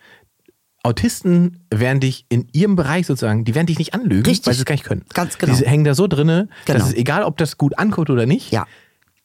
[0.85, 4.45] Autisten werden dich in ihrem Bereich sozusagen, die werden dich nicht anlügen, Richtig.
[4.45, 5.03] weil sie es gar nicht können.
[5.13, 5.55] Ganz genau.
[5.55, 6.79] Die hängen da so drinne, Genau.
[6.79, 8.65] dass es egal, ob das gut ankommt oder nicht, ja.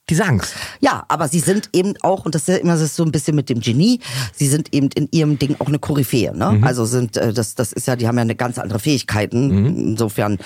[0.09, 0.55] Die sagen's.
[0.81, 3.49] Ja, aber sie sind eben auch, und das ist ja immer so ein bisschen mit
[3.49, 4.01] dem Genie,
[4.35, 6.37] sie sind eben in ihrem Ding auch eine Koryphäe.
[6.37, 6.53] Ne?
[6.53, 6.65] Mhm.
[6.65, 9.67] Also sind, äh, das, das ist ja, die haben ja eine ganz andere Fähigkeiten.
[9.91, 10.39] Insofern.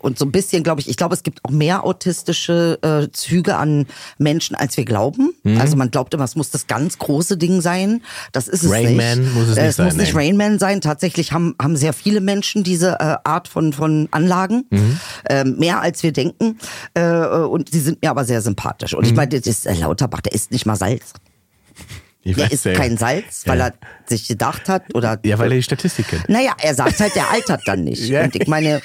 [0.00, 3.56] Und so ein bisschen, glaube ich, ich glaube, es gibt auch mehr autistische äh, Züge
[3.56, 3.86] an
[4.18, 5.32] Menschen, als wir glauben.
[5.44, 5.60] Mhm.
[5.60, 8.02] Also man glaubt immer, es muss das ganz große Ding sein.
[8.32, 8.96] Das ist es Rain nicht.
[8.96, 10.20] Man muss es Äh, nicht es sein, muss nicht nee.
[10.20, 10.80] Rain Man sein.
[10.80, 14.64] Tatsächlich haben, haben sehr viele Menschen diese äh, Art von, von Anlagen.
[14.70, 15.00] Mhm.
[15.28, 16.58] Ähm, mehr als wir denken.
[16.94, 18.92] Äh, und sie sind mir aber sehr sympathisch.
[18.94, 18.98] Mhm.
[18.98, 21.12] Und ich meine, das ist äh, Lauterbach, der isst nicht mal Salz.
[22.24, 23.66] Ich Der weiß, isst kein Salz, weil Ja.
[23.68, 23.74] er
[24.06, 25.18] sich gedacht hat oder.
[25.24, 26.28] Ja, weil er die Statistik kennt.
[26.28, 28.08] Naja, er sagt halt, der altert dann nicht.
[28.08, 28.22] Ja.
[28.24, 28.80] Und ich meine,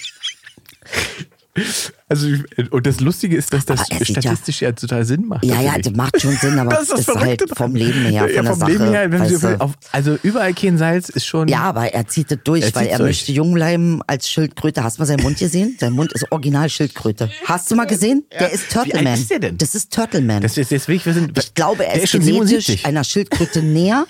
[2.10, 5.43] Also, ich- und das Lustige ist, dass das sieht ja- statistisch ja, total Sinn macht.
[5.43, 7.76] ja, ja, das macht schon Sinn, aber Das ist ist, das halt vom.
[7.76, 8.72] Leben her, ja, von der vom Sache.
[8.72, 9.60] Leben her, wenn weißt du.
[9.62, 11.48] auf, also überall kein Salz ist schon.
[11.48, 13.10] Ja, aber er zieht es durch, Er weil er durch.
[13.10, 14.84] möchte jung bleiben als Schildkröte.
[14.84, 15.76] Hast du mal seinen Mund gesehen?
[15.80, 17.30] Sein Mund ist original Schildkröte.
[17.46, 18.26] Hast du mal gesehen?
[18.39, 19.13] Der ist Wie alt Turtleman.
[19.15, 19.58] ist der denn?
[19.58, 20.41] Das ist Turtleman.
[20.41, 22.86] Das ist jetzt wir sind, ich glaube, er ist, schon genetisch 77.
[22.86, 24.06] einer Schildkröte näher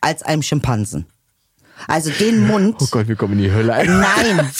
[0.00, 1.06] als einem Schimpansen.
[1.86, 2.76] Also den Mund.
[2.80, 3.74] Oh Gott, wir kommen in die Hölle.
[3.74, 3.98] Alter.
[3.98, 4.50] Nein,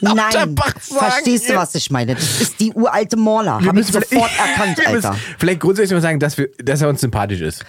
[0.32, 0.54] nein.
[0.80, 2.14] Verstehst du, was ich meine?
[2.14, 3.64] Das ist die uralte Morla.
[3.64, 5.18] Habe ich sofort erkannt, wir müssen Alter.
[5.38, 7.64] Vielleicht grundsätzlich mal sagen, dass, wir, dass er uns sympathisch ist.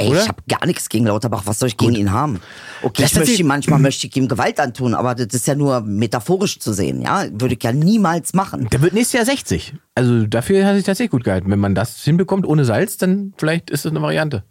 [0.00, 0.22] Ey, oder?
[0.22, 1.42] ich habe gar nichts gegen Lauterbach.
[1.44, 2.40] Was soll ich gegen ihn haben?
[2.82, 5.54] Okay, Das ich möchte ihm, manchmal möchte ich ihm Gewalt antun, aber das ist ja
[5.54, 7.26] nur metaphorisch zu sehen, ja?
[7.32, 8.68] Würde ich ja niemals machen.
[8.70, 9.74] Der wird nächstes Jahr 60.
[9.94, 11.50] Also dafür hat sich tatsächlich gut gehalten.
[11.50, 14.44] Wenn man das hinbekommt ohne Salz, dann vielleicht ist das eine Variante.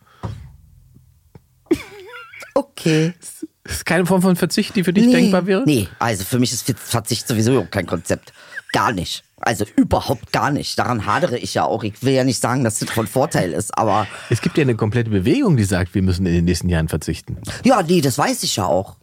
[2.53, 3.13] Okay.
[3.69, 5.61] Das ist keine Form von Verzicht, die für dich nee, denkbar wäre?
[5.63, 8.33] Nee, also für mich ist Verzicht sowieso kein Konzept.
[8.71, 9.23] Gar nicht.
[9.37, 10.79] Also überhaupt gar nicht.
[10.79, 11.83] Daran hadere ich ja auch.
[11.83, 14.73] Ich will ja nicht sagen, dass das von Vorteil ist, aber Es gibt ja eine
[14.75, 17.37] komplette Bewegung, die sagt, wir müssen in den nächsten Jahren verzichten.
[17.63, 18.95] ja, nee, das weiß ich ja auch.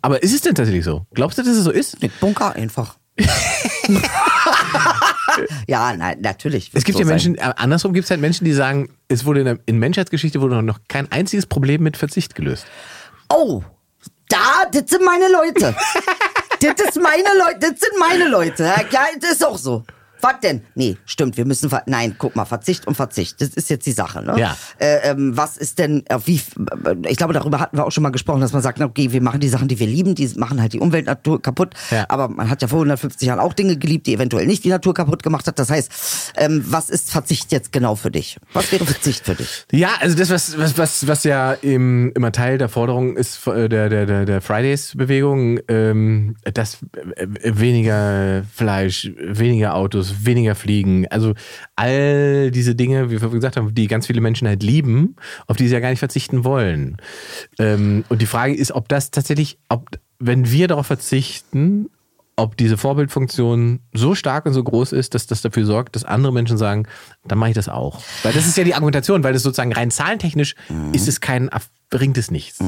[0.00, 1.04] Aber ist es denn tatsächlich so?
[1.12, 2.02] Glaubst du, dass es so ist?
[2.02, 2.96] Ich bunker einfach.
[5.66, 6.70] ja, nein, natürlich.
[6.72, 7.50] Es gibt so ja Menschen, Sein.
[7.50, 10.62] äh, andersrum gibt es halt Menschen, die sagen, es wurde in der in Menschheitsgeschichte wurde
[10.62, 12.64] noch kein einziges Problem mit Verzicht gelöst.
[13.28, 13.62] Oh,
[14.30, 15.74] da, das sind meine Leute.
[16.60, 18.64] das ist meine Leute, das sind meine Leute.
[18.64, 19.84] Ja, Ja, das ist auch so.
[20.22, 20.62] Was denn?
[20.74, 23.92] Nee, stimmt, wir müssen, ver nein, guck mal, Verzicht und Verzicht, das ist jetzt die
[23.92, 24.38] Sache, ne?
[24.38, 24.56] Ja.
[24.78, 26.40] Äh, ähm, was ist denn, äh, wie,
[27.08, 29.40] ich glaube, darüber hatten wir auch schon mal gesprochen, dass man sagt, okay, wir machen
[29.40, 32.04] die Sachen, die wir lieben, die machen halt die Umwelt Natur kaputt, Ja.
[32.08, 34.94] aber man hat ja vor 150 Jahren auch Dinge geliebt, die eventuell nicht die Natur
[34.94, 35.58] kaputt gemacht hat.
[35.58, 38.38] Das heißt, ähm, was ist Verzicht jetzt genau für dich?
[38.52, 39.64] Was wäre Verzicht für dich?
[39.72, 43.68] Ja, also das, was, was, was, was ja im, immer Teil der Forderung ist, äh,
[43.68, 46.78] der, der, der, der Fridays-Bewegung, ähm, dass
[47.16, 51.34] äh, weniger Fleisch, weniger Autos, weniger Fliegen, also
[51.76, 55.68] all diese Dinge, wie wir gesagt haben, die ganz viele Menschen halt lieben, auf die
[55.68, 56.96] sie ja gar nicht verzichten wollen.
[57.58, 61.88] Ähm, und die Frage ist, ob das tatsächlich, ob, wenn wir darauf verzichten,
[62.36, 66.32] ob diese Vorbildfunktion so stark und so groß ist, dass das dafür sorgt, dass andere
[66.32, 66.86] Menschen sagen,
[67.26, 68.00] dann mache ich das auch.
[68.22, 70.54] Weil das ist ja die Argumentation, weil das sozusagen rein zahlentechnisch
[70.92, 71.50] ist es kein,
[71.90, 72.58] bringt es nichts.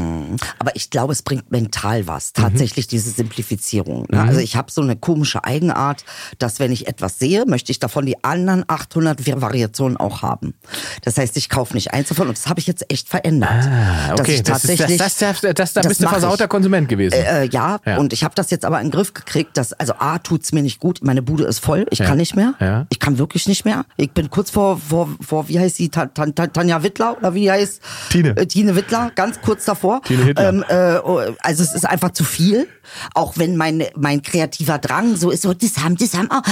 [0.58, 2.32] Aber ich glaube, es bringt mental was.
[2.36, 2.42] Mhm.
[2.42, 4.06] Tatsächlich diese Simplifizierung.
[4.10, 4.20] Ne?
[4.20, 6.04] Also ich habe so eine komische Eigenart,
[6.38, 10.54] dass wenn ich etwas sehe, möchte ich davon die anderen 800 Vi- Variationen auch haben.
[11.02, 13.50] Das heißt, ich kaufe nicht eins davon und das habe ich jetzt echt verändert.
[13.52, 16.08] Ah, Dass okay, ich das, ist, das, tatsächlich, das, das, das, da das bist du
[16.08, 16.50] versauter ich.
[16.50, 17.14] Konsument gewesen.
[17.14, 17.98] Äh, ja, Ja.
[17.98, 20.62] und ich habe das jetzt aber in den Griff gekriegt, dass, also A, tut's mir
[20.62, 22.06] nicht gut, meine Bude ist voll, ich Ja.
[22.06, 22.54] kann nicht mehr.
[22.58, 22.86] Ja.
[22.90, 23.84] Ich kann wirklich nicht mehr.
[23.96, 27.34] Ich bin kurz vor, vor, vor wie heißt sie, Ta- Ta- Ta- Tanja Wittler oder
[27.34, 27.80] wie heißt?
[28.10, 28.36] Tine.
[28.36, 30.00] Äh, Tine Wittler, ganz kurz davor.
[30.10, 32.66] Ähm, äh, oh, also es ist einfach zu viel,
[33.14, 36.42] auch wenn mein, mein kreativer Drang so ist, so, das haben, das haben, ah,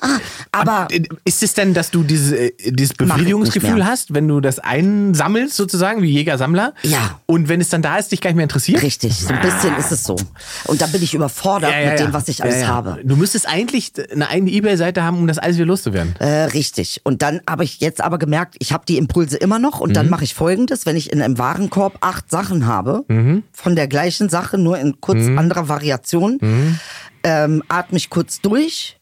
[0.00, 0.18] ah.
[0.52, 0.88] aber...
[1.24, 6.02] Ist es denn, dass du dieses, äh, dieses Befriedigungsgefühl hast, wenn du das einsammelst, sozusagen,
[6.02, 6.74] wie Jäger-Sammler?
[6.82, 7.20] Ja.
[7.26, 8.82] Und wenn es dann da ist, dich gar nicht mehr interessiert?
[8.82, 10.16] Richtig, so ein bisschen ist es so.
[10.64, 12.66] Und da bin ich überfordert mit dem, was ich alles Ja, ja.
[12.68, 13.00] habe.
[13.04, 16.14] Du müsstest eigentlich eine eigene Ebay-Seite haben, um das alles wieder loszuwerden.
[16.18, 17.00] Äh, richtig.
[17.04, 20.06] Und dann habe ich jetzt aber gemerkt, ich habe die Impulse immer noch und dann
[20.06, 20.10] Mhm.
[20.10, 23.42] mache ich folgendes, wenn ich in einem Warenkorb acht Sachen habe, Mhm.
[23.52, 26.78] von der gleichen Sache, nur in kurz anderer Variation, Mhm.
[27.24, 28.98] ähm, atme ich kurz durch,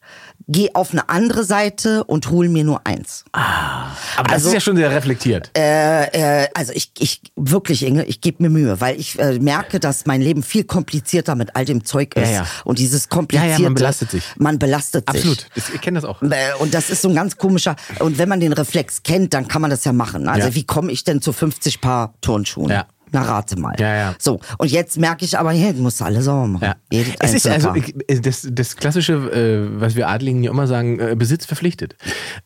[0.47, 3.25] gehe auf eine andere Seite und hol mir nur eins.
[3.33, 5.51] Aber das Also- ist ja schon sehr reflektiert.
[5.57, 9.79] Äh, äh, also ich, ich wirklich, Inge, ich gebe mir Mühe, weil ich äh, merke,
[9.81, 12.29] dass mein Leben viel komplizierter mit all dem Zeug ist.
[12.29, 12.47] Ja, ja.
[12.65, 14.25] Und dieses Ja, komplizierte, ja, man belastet sich.
[14.39, 15.17] Man belastet sich.
[15.21, 15.47] Absolut.
[15.55, 16.23] Das, ich kenne das auch.
[16.23, 16.29] Äh,
[16.61, 19.61] Und das ist so ein ganz komischer, und wenn man den Reflex kennt, dann kann
[19.61, 20.29] man das ja machen.
[20.29, 20.55] Also Ja.
[20.55, 22.71] wie komme ich denn zu 50 Paar Turnschuhen?
[22.71, 22.87] Ja.
[23.13, 23.75] Na, rate mal.
[23.79, 24.15] Ja, ja.
[24.19, 26.65] So, und jetzt merke ich aber, hey, du musst alle sauber machen.
[26.65, 26.77] Ja.
[26.91, 30.99] Jedes Es ist also äh, das, das klassische, äh, was wir Adligen ja immer sagen,
[30.99, 31.97] äh, Besitz verpflichtet.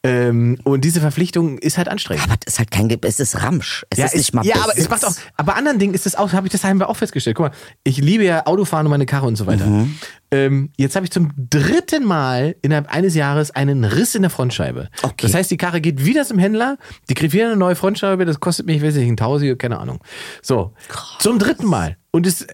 [0.03, 2.25] Ähm, und diese Verpflichtung ist halt anstrengend.
[2.25, 3.85] aber es ist halt kein, es ist Ramsch.
[3.91, 5.15] Es ja, ist nicht mal ja, aber es macht auch.
[5.37, 7.37] Aber anderen Dingen ist es auch, habe ich das haben wir auch festgestellt.
[7.37, 7.53] Guck mal,
[7.85, 9.67] ich liebe ja Autofahren und meine Karre und so weiter.
[9.67, 9.97] Mhm.
[10.33, 14.89] Ähm, jetzt habe ich zum dritten Mal innerhalb eines Jahres einen Riss in der Frontscheibe.
[15.03, 15.15] Okay.
[15.27, 16.79] Das heißt, die Karre geht wieder zum Händler,
[17.11, 20.01] die kriegt wieder eine neue Frontscheibe, das kostet mich, weiß ich, ein Tausend, keine Ahnung.
[20.41, 20.73] So,
[21.19, 21.97] zum dritten Mal.
[22.11, 22.47] Und es,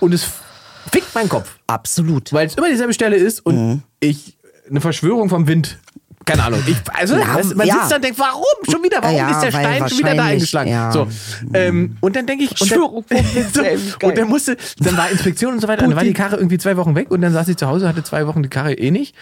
[0.00, 0.24] und es
[0.92, 1.58] fickt meinen Kopf.
[1.66, 2.32] Absolut.
[2.32, 3.82] Weil es immer dieselbe Stelle ist und Mhm.
[4.00, 4.36] ich
[4.68, 5.78] eine Verschwörung vom Wind.
[6.24, 6.62] Keine Ahnung.
[6.66, 7.74] Ich, also, Ja, weißt man ja.
[7.74, 8.44] sitzt da und denkt, warum?
[8.70, 8.98] Schon wieder?
[9.02, 10.70] Warum Ja, ist der Stein schon wieder da eingeschlagen?
[10.70, 10.92] ja.
[10.92, 11.08] So,
[11.52, 15.54] ähm, und dann denke ich, und dann, Wind, so, und dann musste, dann war Inspektion
[15.54, 17.48] und so weiter, und dann war die Karre irgendwie zwei Wochen weg und dann saß
[17.48, 19.14] ich zu Hause, hatte zwei Wochen die Karre eh nicht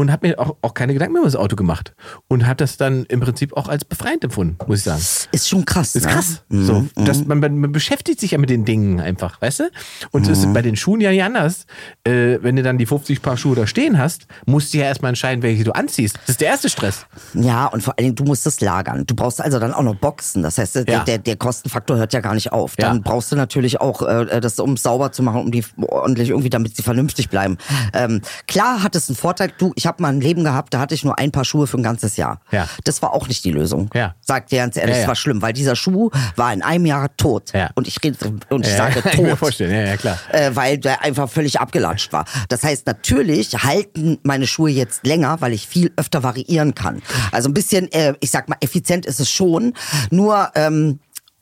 [0.00, 1.94] und habe mir auch, auch keine Gedanken mehr über das Auto gemacht
[2.28, 5.02] und habe das dann im Prinzip auch als befreiend empfunden, muss ich sagen.
[5.32, 5.92] Ist schon krass.
[5.92, 6.14] Das ist ne?
[6.14, 6.42] krass.
[6.48, 9.70] So, das, man, man, man beschäftigt sich ja mit den Dingen einfach, weißt du?
[10.10, 11.66] Und es ist bei den Schuhen ja nicht anders.
[12.04, 15.10] Äh, wenn du dann die 50 Paar Schuhe da stehen hast, musst du ja erstmal
[15.10, 16.18] entscheiden, welche du anziehst.
[16.26, 17.06] Das ist der erste Stress.
[17.34, 19.04] Ja, und vor allen Dingen, du musst es lagern.
[19.06, 20.42] Du brauchst also dann auch noch Boxen.
[20.42, 21.04] Das heißt, der, Ja.
[21.04, 22.76] der, der Kostenfaktor hört ja gar nicht auf.
[22.76, 23.02] Dann Ja.
[23.04, 26.50] brauchst du natürlich auch äh, das, um es sauber zu machen, um die ordentlich irgendwie,
[26.50, 27.58] damit sie vernünftig bleiben.
[27.92, 29.52] Ähm, klar hat es einen Vorteil.
[29.58, 31.76] Du, ich habe mal ein Leben gehabt, da hatte ich nur ein Paar Schuhe für
[31.76, 32.40] ein ganzes Jahr.
[32.50, 32.66] Ja.
[32.84, 33.90] Das war auch nicht die Lösung.
[33.94, 34.14] Ja.
[34.20, 35.08] Sag dir ganz ehrlich, Ja, es ja.
[35.08, 37.52] war schlimm, weil dieser Schuh war in einem Jahr tot.
[37.52, 37.70] Ja.
[37.74, 38.16] Und ich rede
[38.48, 39.72] und ich sage kann ich mir tot vorstellen.
[39.72, 40.18] Ja, ja, klar.
[40.32, 42.24] äh, weil der einfach völlig abgelatscht war.
[42.48, 47.02] Das heißt, natürlich halten meine Schuhe jetzt länger, weil ich viel öfter variieren kann.
[47.32, 49.74] Also ein bisschen, äh, ich sag mal, effizient ist es schon.
[50.10, 50.98] Nur ähm,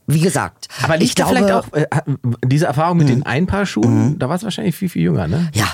[0.09, 0.68] wie gesagt.
[0.83, 1.87] Aber liegt ich glaube, vielleicht auch äh,
[2.44, 5.51] diese Erfahrung mit den Einpaarschuhen, da war es wahrscheinlich viel, viel jünger, ne?
[5.53, 5.66] Ja,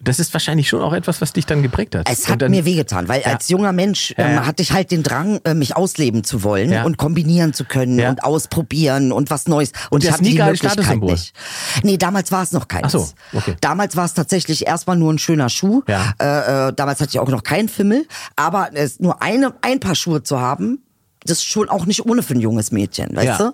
[0.00, 2.08] Das ist wahrscheinlich schon auch etwas, was dich dann geprägt hat.
[2.10, 4.46] Es Und hat dann, mir wehgetan, weil als junger Mensch Ja, ähm, ja.
[4.46, 6.84] hatte ich halt den Drang, äh, mich ausleben zu wollen Ja.
[6.84, 8.10] und kombinieren zu können Ja.
[8.10, 9.72] und ausprobieren und was Neues.
[9.90, 11.34] Und, der ich hatte die Möglichkeit nicht.
[11.82, 12.86] Nee, damals war es noch keins.
[12.86, 13.54] Ach so, okay.
[13.60, 15.82] Damals war es tatsächlich erstmal nur ein schöner Schuh.
[15.88, 16.12] Ja.
[16.20, 18.06] Äh, äh, damals hatte ich auch noch keinen Fimmel.
[18.36, 20.82] Aber es, nur eine, ein Paar Schuhe zu haben,
[21.24, 23.38] das ist schon auch nicht ohne für ein junges Mädchen, weißt Ja.
[23.38, 23.52] du?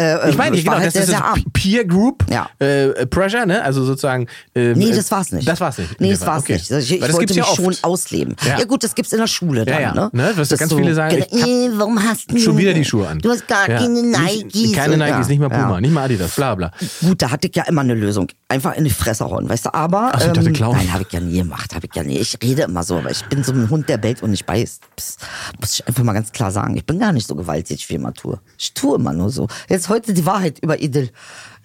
[0.00, 1.52] Äh, ich meine, ich genau, war halt das sehr, ist.
[1.52, 2.48] Peer Group Ja.
[2.58, 3.62] äh, Pressure, ne?
[3.62, 4.26] Also sozusagen.
[4.54, 5.46] Ähm, Nee, das war's nicht.
[5.48, 6.00] Das war's nicht.
[6.00, 6.54] Nee, das war's Okay.
[6.54, 6.70] nicht.
[6.70, 8.36] Ich, ich das wollte gibt's ja mich schon ausleben.
[8.46, 8.62] Ja.
[8.64, 9.94] Gut, das gibt's in der Schule dann, ja.
[9.94, 10.10] ne?
[10.12, 12.72] Ne, was Das ganz so, viele sagen, ich hab äh, warum hast du Schon wieder
[12.74, 13.18] die Schuhe an.
[13.18, 14.72] Du hast gar keine Nicht- Nikes.
[14.72, 16.70] Keine Nikes, nicht mal Puma, nicht mal Adidas, bla bla.
[17.00, 18.28] Gut, da hatte ich ja immer eine Lösung.
[18.52, 19.72] Einfach in die Fresse hauen, weißt du?
[19.74, 20.76] Aber Ach ich dachte, klauen.
[20.76, 22.18] nein, habe ich ja nie gemacht, habe ich ja nie.
[22.18, 24.82] Ich rede immer so, aber ich bin so ein Hund, der bellt und nicht beißt.
[24.94, 25.20] Psst,
[25.58, 26.76] muss ich einfach mal ganz klar sagen.
[26.76, 28.38] Ich bin gar nicht so gewalttätig, wie ich immer tue.
[28.58, 29.48] Ich tue immer nur so.
[29.70, 31.08] Jetzt heute die Wahrheit über Idil.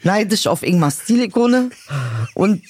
[0.04, 1.72] Neidisch auf Ingmars Stilikone
[2.36, 2.62] und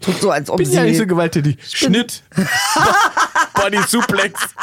[0.00, 0.76] tut so, als ob Bin sie...
[0.76, 1.58] ja nicht so gewalttätig.
[1.72, 2.22] Schnitt.
[3.54, 4.54] Body Suplex.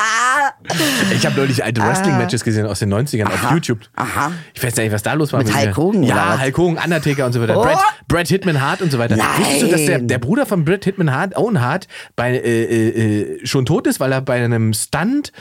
[1.14, 3.54] Ich habe neulich alte Wrestling-Matches gesehen aus den 90ern auf Aha.
[3.54, 3.80] YouTube.
[3.96, 4.32] Aha.
[4.54, 5.40] Ich weiß ja nicht, was da los war.
[5.44, 5.60] Mit mir.
[5.60, 6.40] Hulk Hogan Ja?
[6.40, 7.58] Hulk Hogan, Undertaker und so weiter.
[7.58, 7.64] Oh.
[7.64, 9.16] Brad, Brad Hitman Hart und so weiter.
[9.16, 9.28] Nein.
[9.40, 13.40] Wusstest du, dass der, der Bruder von Brad Hitman Hart, Owen Hart, bei, äh, äh,
[13.40, 15.32] äh, schon tot ist, weil er bei einem Stunt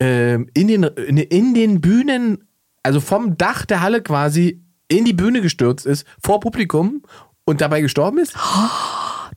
[0.00, 2.46] äh, in, den, in, in den Bühnen,
[2.82, 7.02] also vom Dach der Halle quasi in die Bühne gestürzt ist, vor Publikum
[7.44, 8.34] und dabei gestorben ist?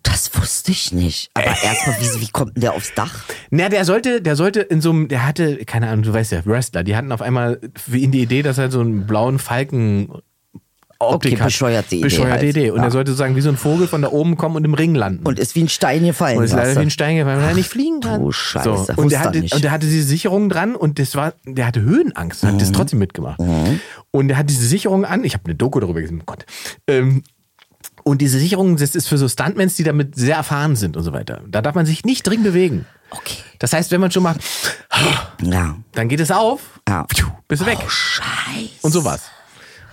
[0.03, 1.31] Das wusste ich nicht.
[1.33, 1.65] Aber Äh.
[1.65, 3.23] erstmal, wie, wie kommt denn der aufs Dach?
[3.51, 6.45] Na, der sollte, der sollte in so einem, der hatte, keine Ahnung, du weißt ja,
[6.45, 10.09] Wrestler, die hatten auf einmal für ihn die Idee, dass er so einen blauen Falken
[10.99, 12.43] Optik Okay, bescheuerte Idee Bescheuerte halt.
[12.43, 12.71] Idee.
[12.71, 12.85] Und Ja.
[12.85, 15.25] er sollte sozusagen wie so ein Vogel von da oben kommen und im Ring landen.
[15.25, 16.37] Und ist wie ein Stein gefallen.
[16.37, 18.21] Und ist leider wie ein Stein gefallen, weil er nicht fliegen kann.
[18.21, 18.93] du Scheiße, So.
[19.01, 19.53] Und, der er hatte, nicht.
[19.53, 22.73] und der hatte diese Sicherung dran und das war, der hatte Höhenangst, hat das Mhm.
[22.73, 23.37] trotzdem mitgemacht.
[24.11, 26.45] Und er hat diese Sicherung an, ich habe eine Doku darüber gesehen, oh Gott.
[26.87, 27.23] Ähm,
[28.03, 31.13] und diese Sicherung, das ist für so Stuntmans, die damit sehr erfahren sind und so
[31.13, 31.41] weiter.
[31.47, 32.85] Da darf man sich nicht dringend bewegen.
[33.11, 33.37] Okay.
[33.59, 34.35] Das heißt, wenn man schon mal,
[35.41, 35.77] Ja.
[35.93, 37.05] dann geht es auf, Ja.
[37.47, 37.77] bist du weg.
[37.83, 38.69] Oh, Scheiße.
[38.81, 39.21] Und sowas.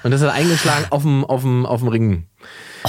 [0.02, 2.26] Und das hat eingeschlagen auf dem, auf dem, auf dem Ring.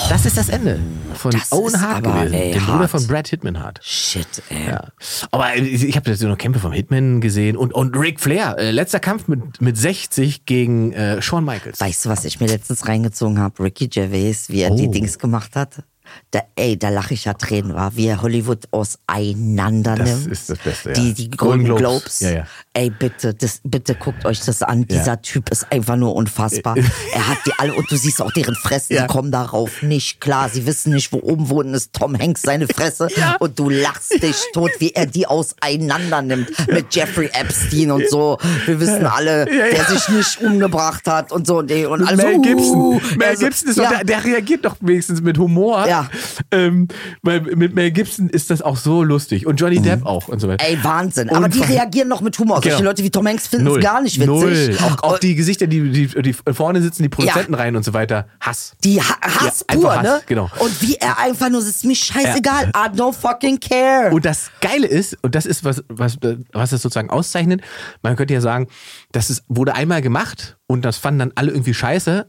[0.09, 0.79] Das ist das Ende
[1.13, 3.79] von das Owen Hart aber, gewesen, ey, dem Bruder von Brad Hitman Hart.
[3.83, 4.67] Shit, ey.
[4.67, 4.87] Ja.
[5.31, 8.71] Aber ich, ich habe jetzt noch Kämpfe vom Hitman gesehen und, und Ric Flair, äh,
[8.71, 11.79] letzter Kampf mit, mit 60 gegen äh, Shawn Michaels.
[11.81, 13.61] Weißt du, was ich mir letztens reingezogen habe?
[13.63, 14.91] Ricky Gervais, wie er die Oh.
[14.91, 15.83] Dings gemacht hat.
[16.31, 20.31] Da, ey, da lache ich ja Tränen war, wie er Hollywood auseinander Das nimmt.
[20.31, 20.95] ist das Beste, ja.
[20.95, 22.19] Die, die Golden Golden Globes.
[22.19, 22.19] Globes.
[22.21, 22.45] Ja, ja.
[22.73, 24.85] Ey, bitte, das, bitte guckt euch das an.
[24.89, 24.97] Ja.
[24.99, 26.77] Dieser Typ ist einfach nur unfassbar.
[27.13, 29.01] er hat die alle, und du siehst auch deren Fressen, Ja.
[29.01, 30.47] die kommen darauf nicht klar.
[30.47, 33.09] Sie wissen nicht, wo oben wo unten ist Tom Hanks seine Fresse.
[33.39, 36.49] Und du lachst dich tot, wie er die auseinander nimmt.
[36.71, 38.37] Mit Jeffrey Epstein und so.
[38.65, 39.71] Wir wissen alle, Ja, ja.
[39.73, 41.57] der sich nicht umgebracht hat und so.
[41.57, 42.77] Und, und alle Mel so, Gibson.
[42.77, 43.89] uh, Mel also, Gibson ist doch, ja.
[43.97, 45.85] der, der reagiert doch wenigstens mit Humor.
[45.89, 46.09] Ja.
[46.51, 46.87] Ähm,
[47.21, 49.45] weil mit Mel Gibson ist das auch so lustig.
[49.45, 50.63] Und Johnny Depp auch und so weiter.
[50.65, 50.77] Mhm.
[50.77, 51.29] Ey, Wahnsinn.
[51.31, 52.60] Aber die reagieren noch mit Humor.
[52.63, 52.89] Solche Genau.
[52.89, 54.27] Leute wie Tom Hanks finden es gar nicht witzig.
[54.27, 54.77] Null.
[54.81, 58.27] Auch, auch die Gesichter, die, die, die vorne sitzen, die Produzenten rein und so weiter.
[58.39, 58.73] Hass.
[58.83, 60.21] die ha Hass Ja, pur, Hass, ne?
[60.27, 60.49] genau.
[60.59, 62.69] Und wie er einfach nur, es ist mir scheißegal.
[62.75, 64.11] I don't fucking care.
[64.11, 66.17] Und das Geile ist, und das ist, was, was,
[66.51, 67.61] was das sozusagen auszeichnet,
[68.01, 68.67] man könnte ja sagen,
[69.11, 72.27] das ist, wurde einmal gemacht und das fanden dann alle irgendwie scheiße,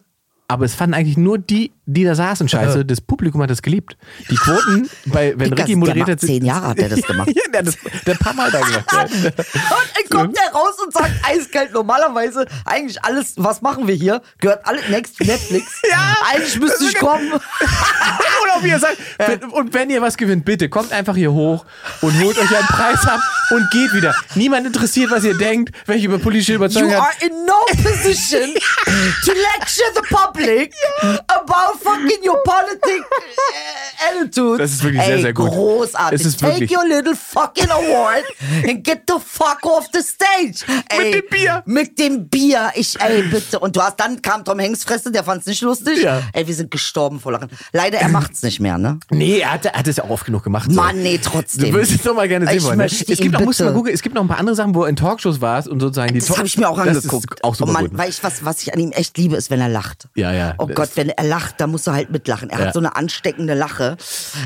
[0.49, 2.85] aber es fanden eigentlich nur die, die da saßen scheiße.
[2.93, 3.97] Das Publikum hat das geliebt.
[4.31, 6.21] Die Quoten, bei, wenn Ricky der moderiert hat.
[6.21, 7.29] zehn Jahre hat er das gemacht.
[7.35, 8.85] ja, der hat das, der ein paar Mal da gemacht.
[8.93, 9.01] Ja.
[9.05, 14.67] Und kommt er raus und sagt eiskalt, normalerweise eigentlich alles, was machen wir hier, gehört
[14.67, 15.67] alles next Netflix.
[15.91, 16.17] Ja.
[16.33, 17.33] Eigentlich müsste ich kommen.
[18.43, 21.65] Oder wie er sagt, wenn- und wenn ihr was gewinnt, bitte kommt einfach hier hoch
[22.01, 23.21] und holt euch einen Preis ab
[23.51, 24.15] und geht wieder.
[24.35, 27.23] Niemand interessiert, was ihr denkt, welche über politische You Überzeugung are habt.
[27.23, 28.55] in no position
[29.25, 30.73] to lecture the public
[31.29, 34.59] about fucking your politic äh, attitude.
[34.59, 35.51] Das ist wirklich Ey, sehr, sehr gut.
[35.51, 36.21] großartig.
[36.21, 38.25] Es ist Take wirklich- your little fucking award
[38.69, 40.65] and get the fuck off the stage.
[40.89, 41.63] Ey, dem Bier.
[41.67, 42.71] Mit dem Bier.
[42.75, 43.59] Ich, ey, bitte.
[43.59, 46.03] Und du hast, dann kam Tom Hanks Fresse, der fand's nicht lustig.
[46.03, 46.23] Ja.
[46.33, 47.49] Ey, wir sind gestorben vor Lachen.
[47.73, 48.99] Leider, er macht's nicht mehr, ne?
[49.11, 50.71] Nee, er hat, er hat es ja auch oft genug gemacht.
[50.71, 50.77] so.
[50.77, 51.67] Mann, nee, trotzdem.
[51.71, 52.79] Du würdest es doch mal gerne sehen Ich wollen.
[52.79, 52.85] Ne?
[52.87, 54.89] Es gibt auch, musst mal gucken, es gibt noch ein paar andere Sachen, wo er
[54.89, 57.35] in Talkshows warst und sozusagen die Das habe ich mir auch Das angeguckt.
[57.35, 57.99] ist auch super Und man, gut.
[57.99, 60.09] Weil ich, was, was ich an ihm echt liebe, ist, wenn er lacht.
[60.15, 60.55] Ja, ja.
[60.59, 62.51] Oh Gott, wenn er lacht, da musst du halt mitlachen.
[62.51, 62.67] Er Ja.
[62.67, 63.97] hat so eine ansteckende Lache.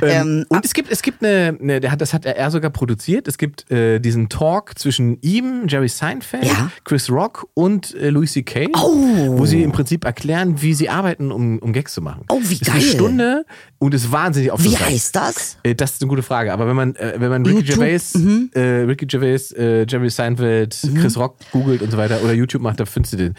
[0.03, 2.71] Ähm, Ähm, und es gibt, es gibt eine, eine, der hat, das hat er sogar
[2.71, 3.29] produziert.
[3.29, 6.71] Es gibt äh, diesen Talk zwischen ihm, Jerry Seinfeld, Ja.
[6.85, 9.39] Chris Rock und äh, Louis C.K., Oh.
[9.39, 12.25] wo sie im Prinzip erklären, wie sie arbeiten, um, um Gags zu machen.
[12.29, 12.89] Oh, wie ist Eine geil.
[12.89, 13.47] Stunde
[13.79, 14.87] und ist wahnsinnig wie aufschlussreich.
[14.95, 15.59] heißt das?
[15.63, 16.53] Äh, Das ist eine gute Frage.
[16.53, 18.51] Aber wenn man, äh, wenn man Ricky YouTube, Gervais, mhm.
[18.55, 22.81] äh, Ricky Gervais, äh, Jerry Seinfeld, Chris Rock googelt und so weiter oder YouTube macht,
[22.81, 23.35] da findest du den.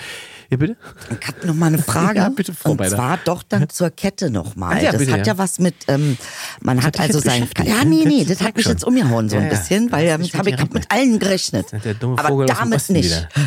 [0.49, 0.77] Ja, bitte?
[1.19, 2.19] Ich habe noch mal eine Frage.
[2.19, 2.95] Ja, bitte, Frau Und Beider.
[2.95, 4.75] zwar doch dann zur Kette noch mal.
[4.77, 5.37] Ah, ja, das bitte, hat ja, ja.
[5.37, 6.17] was mit, ähm,
[6.61, 7.85] man hat dich also sein, ja ne?
[7.85, 8.73] nee, nee, Das hat mich schon.
[8.73, 11.67] jetzt umgehauen so ein bisschen, weil habe ich wirklich hab mit allen gerechnet.
[11.83, 13.27] Der dumme Aber Vogel dem damit nicht.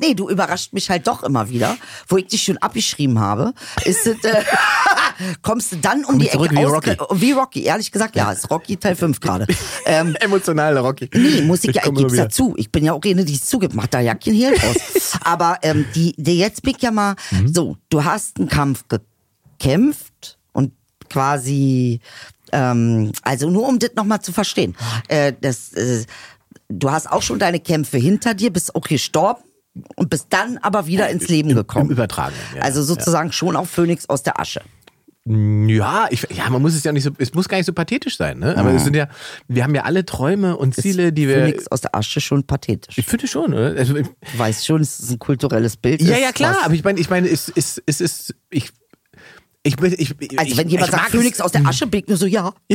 [0.00, 1.76] Nee, du überrascht mich halt doch immer wieder.
[2.08, 3.52] Wo ich dich schon abgeschrieben habe,
[3.84, 4.42] ist es, äh,
[5.42, 6.96] kommst du dann um die zurück Ecke wie aus- Rocky.
[7.20, 9.46] Wie Rocky, ehrlich gesagt, ja, ist Rocky Teil 5 gerade.
[9.86, 11.08] Ähm, Emotional, Rocky.
[11.14, 12.54] Nee, muss ich, ja, ich komme gib's immer ja zu.
[12.56, 13.74] Ich bin ja auch eine, die es zugibt.
[13.74, 14.76] Macht da ja kein Hehl draus.
[15.22, 17.52] Aber ähm, die, die jetzt bin ich ja mal Mhm.
[17.52, 18.84] so, du hast einen Kampf
[19.58, 20.72] gekämpft und
[21.10, 22.00] quasi,
[22.52, 24.74] ähm, also nur um das nochmal zu verstehen.
[25.08, 26.04] Äh, das, äh,
[26.68, 29.42] du hast auch schon deine Kämpfe hinter dir, bist auch gestorben.
[29.96, 31.86] Und bist dann aber wieder ins Leben gekommen.
[31.86, 32.62] Im Übertragenen, ja.
[32.62, 34.60] also sozusagen schon auch Phönix aus der Asche.
[35.26, 38.18] Ja, ich, ja, man muss es ja nicht so, es muss gar nicht so pathetisch
[38.18, 38.58] sein, ne?
[38.58, 39.08] Aber es sind ja,
[39.48, 41.36] wir haben ja alle Träume und Ziele, die wir.
[41.36, 42.98] Phönix aus der Asche schon pathetisch.
[42.98, 43.74] Ich finde schon, oder?
[43.74, 46.02] Also, ich- Du weißt schon, es ist ein kulturelles Bild.
[46.02, 48.70] ja, ist, ja, klar, aber ich meine, ich meine, es ist, es ist, ich,
[49.62, 52.26] ich, ich, ich Also wenn jemand sagt es, aus der Asche, bin ich nur so,
[52.26, 52.52] ja.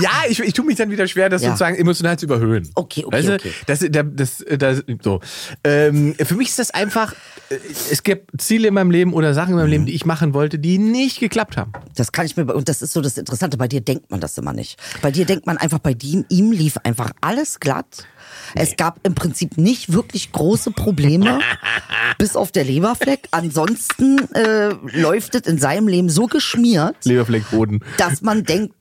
[0.00, 1.48] Ja, ich, ich tue mich dann wieder schwer, das Ja.
[1.50, 2.68] sozusagen emotional zu überhöhen.
[2.74, 3.34] Okay, okay, weißt du?
[3.34, 3.52] okay.
[3.66, 5.20] Das, das, das, das, so.
[5.62, 7.12] Ähm, für mich ist das einfach,
[7.50, 7.56] äh,
[7.90, 9.70] es gibt Ziele in meinem Leben oder Sachen in meinem Mhm.
[9.72, 11.72] Leben, die ich machen wollte, die nicht geklappt haben.
[11.96, 14.36] Das kann ich mir, und das ist so das Interessante, bei dir denkt man das
[14.38, 14.78] immer nicht.
[15.02, 18.06] Bei dir denkt man einfach, bei ihm, ihm lief einfach alles glatt.
[18.54, 21.40] Es gab im Prinzip nicht wirklich große Probleme,
[22.18, 23.28] bis auf der Leberfleck.
[23.30, 27.84] Ansonsten äh, läuft es in seinem Leben so geschmiert, Leberfleckboden.
[27.98, 28.74] dass man denkt,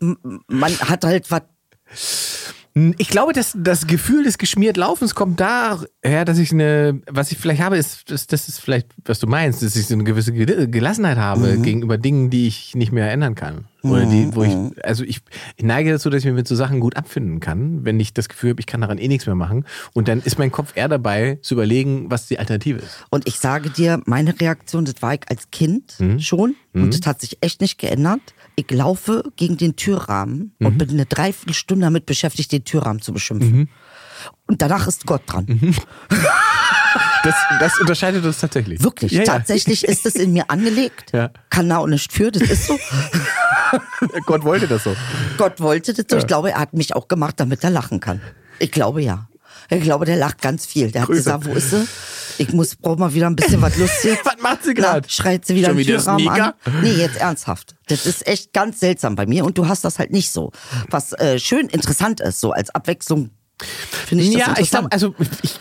[0.48, 1.44] man hat halt was
[2.98, 7.38] Ich glaube, dass das Gefühl des geschmiert Laufens kommt daher, dass ich eine, was ich
[7.38, 10.34] vielleicht habe, ist, das, das ist vielleicht, was du meinst, dass ich so eine gewisse
[10.34, 13.66] Gel- Gelassenheit habe gegenüber Dingen, die ich nicht mehr ändern kann.
[13.84, 15.20] Oder die, wo ich, also ich,
[15.58, 18.30] ich neige dazu, dass ich mich mit so Sachen gut abfinden kann, wenn ich das
[18.30, 19.66] Gefühl habe, ich kann daran eh nichts mehr machen.
[19.92, 23.06] Und dann ist mein Kopf eher dabei, zu überlegen, was die Alternative ist.
[23.10, 26.20] Und ich sage dir, meine Reaktion, das war ich als Kind Mhm.
[26.20, 28.22] schon und das hat sich echt nicht geändert.
[28.56, 30.68] Ich laufe gegen den Türrahmen Mhm.
[30.68, 33.52] und bin eine Dreiviertelstunde damit beschäftigt, den Türrahmen zu beschimpfen.
[33.52, 33.68] Mhm.
[34.48, 35.46] Und danach ist Gott dran.
[37.24, 38.84] Das, das unterscheidet uns tatsächlich.
[38.84, 39.26] Wirklich, Ja, ja.
[39.26, 41.12] tatsächlich ist es in mir angelegt.
[41.14, 41.32] Ja.
[41.50, 42.78] Kann da auch nicht für, das ist so.
[44.26, 44.94] Gott wollte das so.
[45.38, 46.18] Gott wollte das so.
[46.18, 48.20] Ich glaube, er hat mich auch gemacht, damit er lachen kann.
[48.60, 49.30] Ich glaube ja.
[49.70, 50.92] Ich glaube, der lacht ganz viel.
[50.92, 51.20] Der hat Grüße.
[51.20, 51.88] gesagt, wo ist sie?
[52.38, 54.18] Ich muss, brauch mal wieder ein bisschen was Lustiges.
[54.24, 55.08] Was macht sie gerade?
[55.08, 56.54] Schreit sie wieder Schon den wieder Türrahmen an?
[56.82, 57.76] Nee, jetzt ernsthaft.
[57.88, 60.52] Das ist echt ganz seltsam bei mir und du hast das halt nicht so.
[60.90, 63.30] Was äh, schön interessant ist, so als Abwechslung
[64.08, 65.60] finde ich das ja, ich glaube, also ich,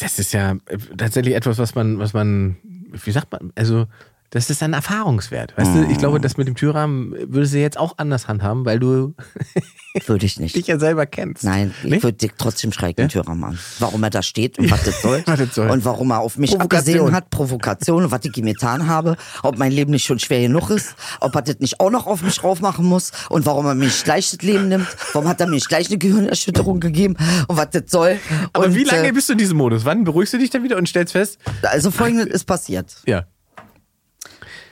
[0.00, 2.56] das ist ja äh, tatsächlich etwas, was man, was man,
[2.92, 3.86] wie sagt man, also
[4.32, 5.52] das ist ein Erfahrungswert.
[5.58, 8.78] Weißt du, ich glaube, das mit dem Türrahmen würde sie jetzt auch anders handhaben, weil
[8.78, 9.14] du
[10.06, 10.56] Würde ich nicht.
[10.56, 11.44] dich ja selber kennst.
[11.44, 12.02] Nein, ich Nicht?
[12.02, 13.58] würde dir trotzdem schreien den Türrahmen an.
[13.78, 15.22] Warum er da steht und was das soll.
[15.26, 15.68] Was das soll.
[15.68, 19.58] Und warum er auf mich abgesehen hat, Provokation und was ich ihm getan habe, ob
[19.58, 22.36] mein Leben nicht schon schwer genug ist, ob er das nicht auch noch auf mich
[22.38, 25.46] drauf machen muss und warum er mir nicht gleich das Leben nimmt, warum hat er
[25.46, 27.16] mir nicht gleich eine Gehirnerschütterung gegeben
[27.48, 28.18] und was das soll.
[28.54, 29.84] Aber und, wie lange äh, bist du in diesem Modus?
[29.84, 31.38] Wann beruhigst du dich dann wieder und stellst fest?
[31.60, 32.96] Also folgendes ist passiert.
[33.06, 33.26] Ja.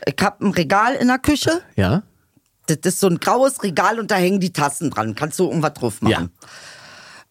[0.07, 1.63] Ich habe ein Regal in der Küche.
[1.77, 2.03] Ja?
[2.67, 5.15] Das ist so ein graues Regal und da hängen die Tassen dran.
[5.15, 6.31] Kannst du irgendwas drauf machen.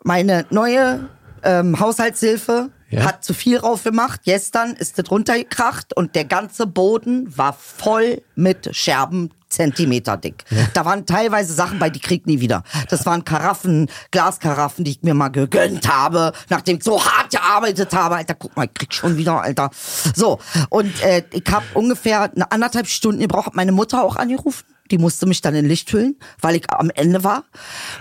[0.03, 1.09] Meine neue
[1.43, 3.03] ähm, Haushaltshilfe Ja.
[3.05, 4.21] hat zu viel drauf gemacht.
[4.25, 9.31] Gestern ist das runtergekracht und der ganze Boden war voll mit Scherben.
[9.49, 10.45] Zentimeter dick.
[10.75, 12.63] Da waren teilweise Sachen bei, die krieg ich nie wieder.
[12.89, 17.91] Das waren Karaffen, Glaskaraffen, die ich mir mal gegönnt habe, nachdem ich so hart gearbeitet
[17.93, 18.17] habe.
[18.17, 19.71] Alter, guck mal, ich krieg schon wieder, Alter.
[20.15, 24.65] So, und äh, ich habe ungefähr eine anderthalb Stunden gebraucht, meine Mutter auch angerufen.
[24.91, 27.45] Die musste mich dann in Licht hüllen, weil ich am Ende war,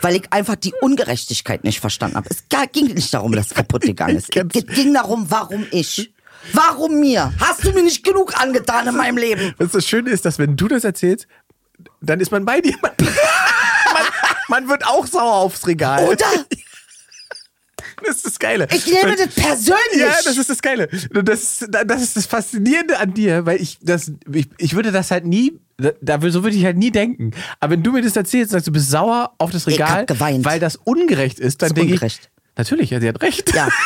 [0.01, 2.29] weil ich einfach die Ungerechtigkeit nicht verstanden habe.
[2.31, 4.35] Es ging nicht darum, dass kaputt gegangen ist.
[4.37, 6.13] Es ging darum, warum ich.
[6.53, 7.33] Warum mir?
[7.41, 9.55] Hast du mir nicht genug angetan in meinem Leben?
[9.59, 11.27] Was das Schöne ist, dass wenn du das erzählst,
[12.01, 12.77] dann ist man bei dir.
[12.83, 14.05] Man, man,
[14.49, 16.07] man wird auch sauer aufs Regal.
[16.09, 16.27] Oder?
[18.07, 18.67] Das ist das Geile.
[18.73, 19.77] Ich nehme das persönlich.
[20.01, 20.89] Ja, das ist das Geile.
[21.13, 25.11] Das, ist- das ist das Faszinierende an dir, weil ich das, ich, ich würde das
[25.11, 25.59] halt nie,
[26.01, 27.33] da, so würde ich halt nie denken.
[27.61, 30.07] Aber wenn du mir das erzählst, sagst du, bist sauer auf das Regal,
[30.45, 32.31] weil das ungerecht ist, dann denke ich, ungerecht.
[32.59, 33.55] Natürlich, ja, sie hat recht.
[33.55, 33.69] Ja.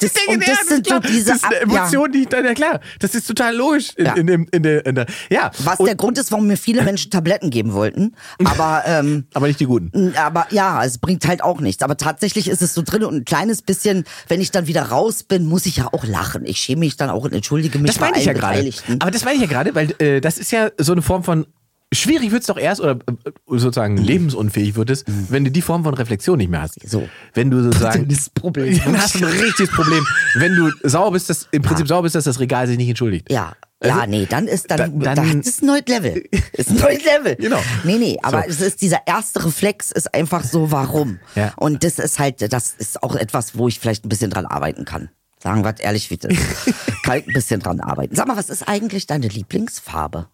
[0.00, 1.00] Das, denke, und ja, das sind so klar.
[1.00, 1.60] diese das ist eine ja.
[1.62, 4.12] Emotion, die ich dann, ja klar, das ist total logisch in, Ja.
[4.14, 5.50] in, dem, in, der, in der, ja.
[5.64, 8.14] Was Und- der Grund ist, warum mir viele Menschen Tabletten geben wollten.
[8.44, 10.14] Aber, ähm, aber nicht die guten.
[10.16, 11.82] aber ja, es bringt halt auch nichts.
[11.82, 15.24] Aber tatsächlich ist es so drin und ein kleines bisschen, wenn ich dann wieder raus
[15.24, 16.44] bin, muss ich ja auch lachen.
[16.46, 18.70] Ich schäme mich dann auch und entschuldige mich Das meine ich ja gerade.
[19.00, 21.46] Aber das meine ich ja gerade, weil äh, das ist ja so eine Form von
[21.92, 22.92] schwierig wird es doch erst oder
[23.24, 26.82] äh, sozusagen lebensunfähig wird es, wenn du die Form von Reflexion nicht mehr hast.
[26.82, 26.88] Mhm.
[26.88, 27.08] So.
[27.34, 28.78] Wenn du sozusagen Das Problem.
[28.84, 32.14] dann hast du ein richtiges Problem, wenn du sauer bist, dass im Prinzip sauer bist,
[32.14, 33.30] dass das Regal sich nicht entschuldigt.
[33.30, 33.54] Ja.
[33.82, 36.22] Also, ja, nee, dann ist dann, da- dann- das ist ein neues Level.
[36.52, 37.36] ist ein neues Level.
[37.36, 37.62] Genau.
[37.84, 38.48] Nee, nee, aber So.
[38.50, 41.18] es ist dieser erste Reflex ist einfach so, warum?
[41.34, 41.54] Ja.
[41.56, 44.84] Und das ist halt, das ist auch etwas, wo ich vielleicht ein bisschen dran arbeiten
[44.84, 45.08] kann.
[45.42, 46.74] Sagen wir ehrlich, wie das ist.
[47.04, 48.14] Kann ich ein bisschen dran arbeiten.
[48.14, 50.28] Sag mal, was ist eigentlich deine Lieblingsfarbe?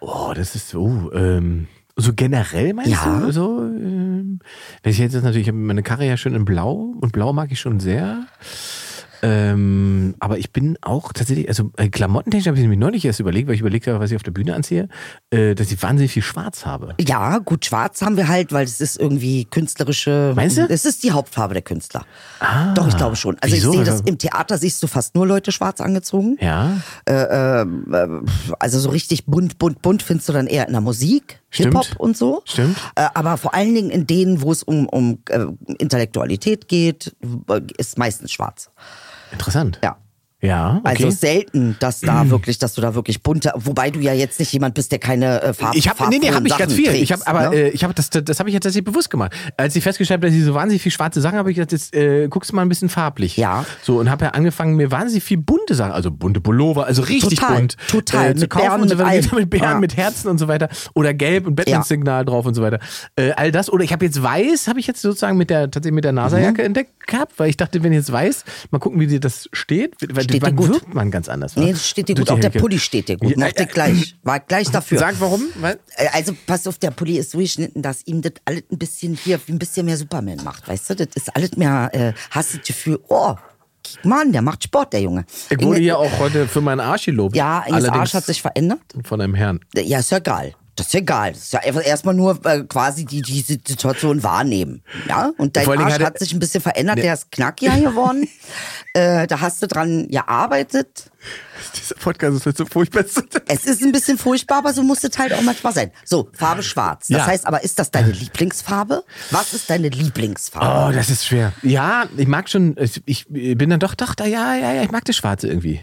[0.00, 1.10] Oh, das ist so.
[1.12, 3.20] Ähm, so generell meinst Ja.
[3.20, 3.32] du?
[3.32, 4.38] So, ähm,
[4.82, 7.50] wenn ich jetzt natürlich, ich habe meine Karre ja schön in Blau und Blau mag
[7.50, 8.26] ich schon sehr.
[9.22, 13.48] Ähm, aber ich bin auch tatsächlich, also äh, klamottentechnisch habe ich mir neulich erst überlegt,
[13.48, 14.88] weil ich überlegt habe, was ich auf der Bühne anziehe,
[15.30, 16.94] äh, dass ich wahnsinnig viel Schwarz habe.
[17.00, 20.32] Ja, gut, schwarz haben wir halt, weil es ist irgendwie künstlerische.
[20.36, 20.66] Meinst du?
[20.68, 22.04] Es ist die Hauptfarbe der Künstler.
[22.74, 23.36] Doch, ich glaube schon.
[23.40, 23.70] Also Wieso?
[23.70, 26.36] ich sehe das im Theater, siehst du fast nur Leute schwarz angezogen.
[26.40, 26.76] Ja,
[28.58, 31.40] Also so richtig bunt, bunt, bunt findest du dann eher in der Musik.
[31.50, 32.42] Hip-Hop und so.
[32.44, 32.76] Stimmt.
[32.94, 35.46] Äh, aber vor allen Dingen in denen, wo es um, um äh,
[35.78, 37.16] Intellektualität geht,
[37.48, 38.70] äh, ist meistens schwarz.
[39.30, 39.78] Interessant.
[39.80, 39.96] Ja.
[40.40, 40.88] Ja, okay.
[41.04, 44.52] Also selten, dass da wirklich, dass du da wirklich bunte, wobei du ja jetzt nicht
[44.52, 46.94] jemand bist, der keine äh, Farben Ich habe nee, nee, habe ich ganz viel.
[46.94, 47.56] ich habe aber ne?
[47.56, 49.32] äh, ich habe das das habe ich jetzt tatsächlich bewusst gemacht.
[49.56, 51.92] Als ich festgestellt habe, dass ich so wahnsinnig viel schwarze Sachen habe, ich gedacht, jetzt
[51.94, 53.36] äh, guckst du mal ein bisschen farblich.
[53.36, 53.64] Ja.
[53.82, 57.40] So und habe ja angefangen mir wahnsinnig viel bunte Sachen, also bunte Pullover, also richtig
[57.40, 58.30] Total, bunt total.
[58.30, 59.78] äh, zu Mit kaufen Bären, und so mit weiter, mit, mit Bären, Ja.
[59.80, 62.78] mit Herzen und so weiter oder gelb und Batman-Signal drauf und so weiter.
[63.16, 65.94] Äh, all das oder ich habe jetzt weiß, habe ich jetzt sozusagen mit der tatsächlich
[65.96, 66.66] mit der NASA-Jacke Mhm.
[66.66, 70.27] entdeckt gehabt, weil ich dachte, wenn jetzt weiß, mal gucken, wie dir das steht, weil
[70.28, 70.68] Steht dir gut.
[70.70, 71.56] wirkt man ganz anders.
[71.56, 71.60] wa?
[71.60, 72.30] Nee, das steht dir gut.
[72.30, 72.50] Auch der.
[72.50, 73.30] Pulli steht dir gut.
[73.30, 74.16] Ja, Mochte äh, ich gleich.
[74.22, 74.98] War gleich dafür.
[74.98, 75.42] Sag warum?
[75.60, 78.78] Weil Äh, Also pass auf, der Pulli ist so geschnitten, dass ihm das alles ein
[78.78, 80.96] bisschen hier, ein bisschen mehr Superman macht, weißt du?
[80.96, 83.34] Das ist alles mehr, äh, hast du das Gefühl, oh,
[84.04, 85.24] an, der macht Sport, der Junge.
[85.50, 87.34] ich wurde ja auch heute für meinen Arsch gelobt.
[87.36, 88.80] Ja, Inges Allerdings Arsch hat sich verändert.
[89.04, 89.60] von einem Herrn.
[89.74, 90.54] Ja, ist ja egal.
[90.78, 91.32] Das ist ja egal.
[91.32, 94.82] Das ist ja erstmal nur äh, quasi die, die Situation wahrnehmen.
[95.08, 98.28] Ja, und dein Arsch hat hat sich ein bisschen verändert, der ist knackiger geworden.
[98.94, 101.10] äh, da hast du dran gearbeitet.
[101.76, 103.04] Dieser Podcast ist jetzt so furchtbar.
[103.48, 105.90] Es ist ein bisschen furchtbar, aber so muss es halt auch manchmal sein.
[106.04, 107.08] So, Farbe schwarz.
[107.08, 107.26] Das Ja.
[107.26, 109.02] heißt aber, ist das deine Lieblingsfarbe?
[109.30, 110.90] Was ist deine Lieblingsfarbe?
[110.90, 111.52] Oh, das ist schwer.
[111.62, 115.04] Ja, ich mag schon, ich bin dann doch, doch, da, ja, ja, ja, ich mag
[115.04, 115.80] das Schwarze irgendwie.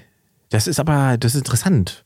[0.50, 2.06] Das ist aber, das ist interessant.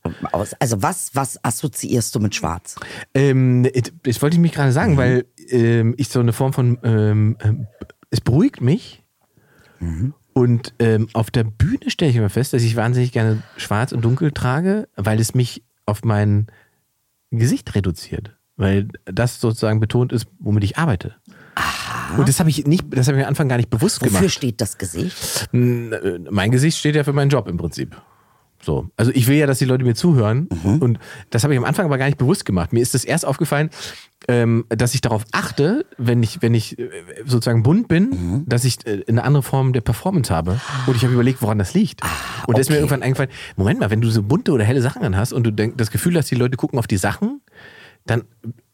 [0.60, 2.76] Also was, was assoziierst du mit schwarz?
[3.14, 3.68] Ähm,
[4.04, 7.68] das wollte ich mich gerade sagen, weil ähm, ich so eine Form von, ähm, ähm,
[8.10, 9.04] es beruhigt mich.
[10.34, 14.04] Und ähm, auf der Bühne stelle ich immer fest, dass ich wahnsinnig gerne schwarz und
[14.04, 16.48] dunkel trage, weil es mich auf mein
[17.32, 18.36] Gesicht reduziert.
[18.58, 21.16] Weil das sozusagen betont ist, womit ich arbeite.
[22.18, 24.34] Und das habe ich nicht, das habe ich am Anfang gar nicht bewusst Wofür gemacht.
[24.34, 25.50] steht das Gesicht?
[25.54, 27.96] Äh, Mein Gesicht steht ja für meinen Job im Prinzip.
[28.62, 28.89] So.
[28.97, 30.47] Also ich will ja, dass die Leute mir zuhören.
[30.80, 30.99] Und
[31.30, 32.74] das habe ich am Anfang aber gar nicht bewusst gemacht.
[32.74, 33.70] Mir ist das erst aufgefallen,
[34.28, 36.89] ähm, dass ich darauf achte, wenn ich, wenn ich äh,
[37.26, 40.60] sozusagen bunt bin, dass ich äh, eine andere Form der Performance habe.
[40.88, 42.01] Und ich habe überlegt, woran das liegt.
[42.45, 45.03] und da ist mir irgendwann eingefallen, Moment mal, wenn du so bunte oder helle Sachen
[45.03, 47.41] anhast und du denk, das Gefühl hast, die Leute gucken auf die Sachen,
[48.05, 48.24] dann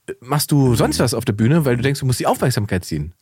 [0.08, 2.84] äh, machst du sonst was auf der Bühne, weil du denkst, du musst die Aufmerksamkeit
[2.84, 3.14] ziehen.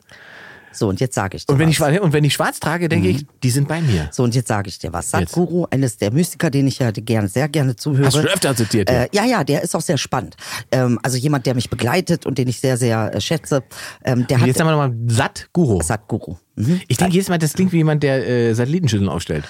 [0.73, 1.91] So, und jetzt sage ich dir Und wenn, was.
[1.91, 4.09] ich, und wenn ich schwarz trage, denke ich, die sind bei mir.
[4.11, 5.11] So, und jetzt sage ich dir was.
[5.11, 8.07] Sadhguru, eines der Mystiker, den ich ja gerne, sehr gerne zuhöre.
[8.07, 9.03] Hast du öfter zitiert, ja.
[9.03, 10.35] Äh, ja, ja, der ist auch sehr spannend.
[10.71, 13.63] Ähm, also jemand, der mich begleitet und den ich sehr, sehr äh, schätze.
[14.03, 15.81] Ähm, der hat Jetzt haben wir nochmal Sat-Guru.
[15.81, 16.37] Sadhguru.
[16.55, 16.81] Mhm.
[16.87, 19.45] Ich denke jedes Mal, das klingt wie jemand, der äh, Satellitenschüsseln aufstellt.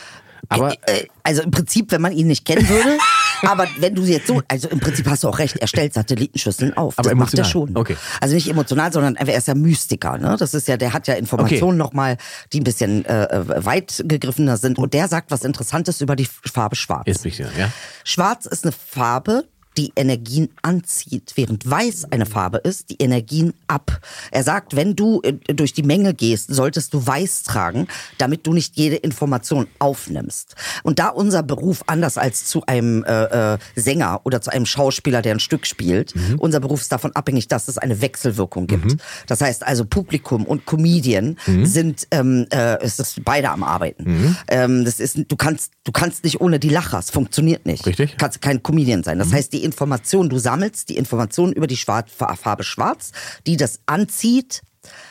[0.49, 2.97] Aber Äh, also im Prinzip, wenn man ihn nicht kennen würde,
[3.43, 6.75] aber wenn du jetzt so, also im Prinzip hast du auch recht, er stellt Satellitenschüsseln
[6.75, 6.97] auf.
[6.97, 7.67] Aber das macht er emotional.
[7.67, 7.77] schon.
[7.77, 7.97] Okay.
[8.19, 10.35] Also nicht emotional, sondern er ist ja Mystiker, ne?
[10.37, 12.17] Das ist ja, der hat ja Informationen nochmal,
[12.51, 14.77] die ein bisschen äh, weit gegriffener sind.
[14.77, 17.03] Und der sagt was Interessantes über die Farbe Schwarz.
[17.05, 17.71] jetzt bin ich ja, ja.
[18.03, 19.45] Schwarz ist eine Farbe,
[19.77, 23.99] die Energien anzieht, während Weiß eine Farbe ist, die Energien ab.
[24.31, 28.53] Er sagt, wenn du äh, durch die Menge gehst, solltest du Weiß tragen, damit du
[28.53, 30.55] nicht jede Information aufnimmst.
[30.83, 35.21] Und da unser Beruf anders als zu einem äh, äh, Sänger oder zu einem Schauspieler,
[35.21, 38.97] der ein Stück spielt, unser Beruf ist davon abhängig, dass es eine Wechselwirkung gibt.
[39.27, 44.37] Das heißt also Publikum und Comedian sind ähm, äh, es ist beide am Arbeiten.
[44.47, 48.17] Ähm, das ist du kannst du kannst nicht ohne die Lacher, es funktioniert nicht Richtig.
[48.17, 49.19] kannst kein Comedian sein.
[49.19, 53.11] Das heißt, die Information, du sammelst die Information über die Schwarz, Farbe Schwarz,
[53.47, 54.61] die das anzieht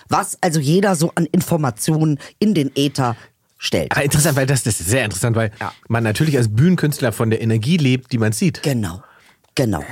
[0.09, 3.17] Was also jeder so an Informationen in den Äther
[3.59, 3.91] stellt.
[3.93, 5.73] Aber interessant, weil das, das ist sehr interessant, weil Ja.
[5.89, 8.63] man natürlich als Bühnenkünstler von der Energie lebt, die man sieht.
[8.63, 9.03] Genau,
[9.55, 9.83] genau.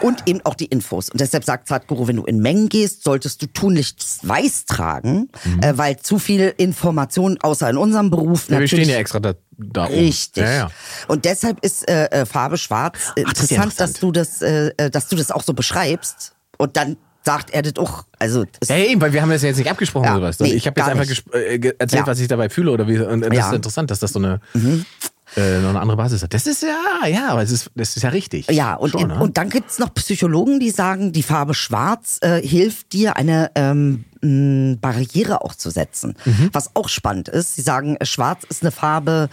[0.00, 1.08] Und eben auch die Infos.
[1.08, 5.60] Und deshalb sagt Sadhguru, wenn du in Mengen gehst, solltest du tunlichst weiß tragen, Mhm.
[5.62, 9.34] äh, weil zu viel Information, außer in unserem Beruf, Ja, wir stehen ja extra da,
[9.58, 9.94] da oben.
[9.94, 10.42] Richtig.
[10.44, 10.70] Ja, ja.
[11.08, 14.02] Und deshalb ist äh, äh, Farbe Schwarz Ach, das interessant, dass interessant.
[14.02, 16.34] du das, äh, äh, dass du das auch so beschreibst.
[16.58, 18.04] Und dann sagt er das auch.
[18.18, 20.48] Also Ja, eben, weil wir haben das ja jetzt nicht abgesprochen Ja, oder sowas.
[20.48, 22.06] nee, ich habe jetzt einfach äh, erzählt, Ja.
[22.06, 22.98] was ich dabei fühle oder wie.
[22.98, 23.46] Und das Ja.
[23.46, 23.50] Mhm.
[23.50, 24.40] ist interessant, dass das so eine,
[25.36, 26.34] äh, noch eine andere Basis hat.
[26.34, 28.46] Das ist ja, ja, aber es ist, das ist ja richtig.
[28.50, 29.18] Ja, und, Schon, ne?
[29.18, 34.04] und dann gibt's noch Psychologen, die sagen, die Farbe Schwarz äh, hilft dir, eine ähm,
[34.80, 36.14] Barriere auch zu setzen.
[36.24, 36.50] Mhm.
[36.52, 37.54] Was auch spannend ist.
[37.56, 39.28] Sie sagen, Schwarz ist eine Farbe,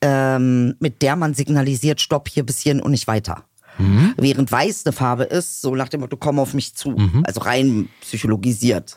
[0.00, 3.44] ähm, mit der man signalisiert, stopp hier bis hierhin und nicht weiter.
[3.78, 4.14] Mhm.
[4.18, 6.96] Während Weiß eine Farbe ist, so nach dem Motto, komm auf mich zu.
[7.24, 8.96] Also rein psychologisiert.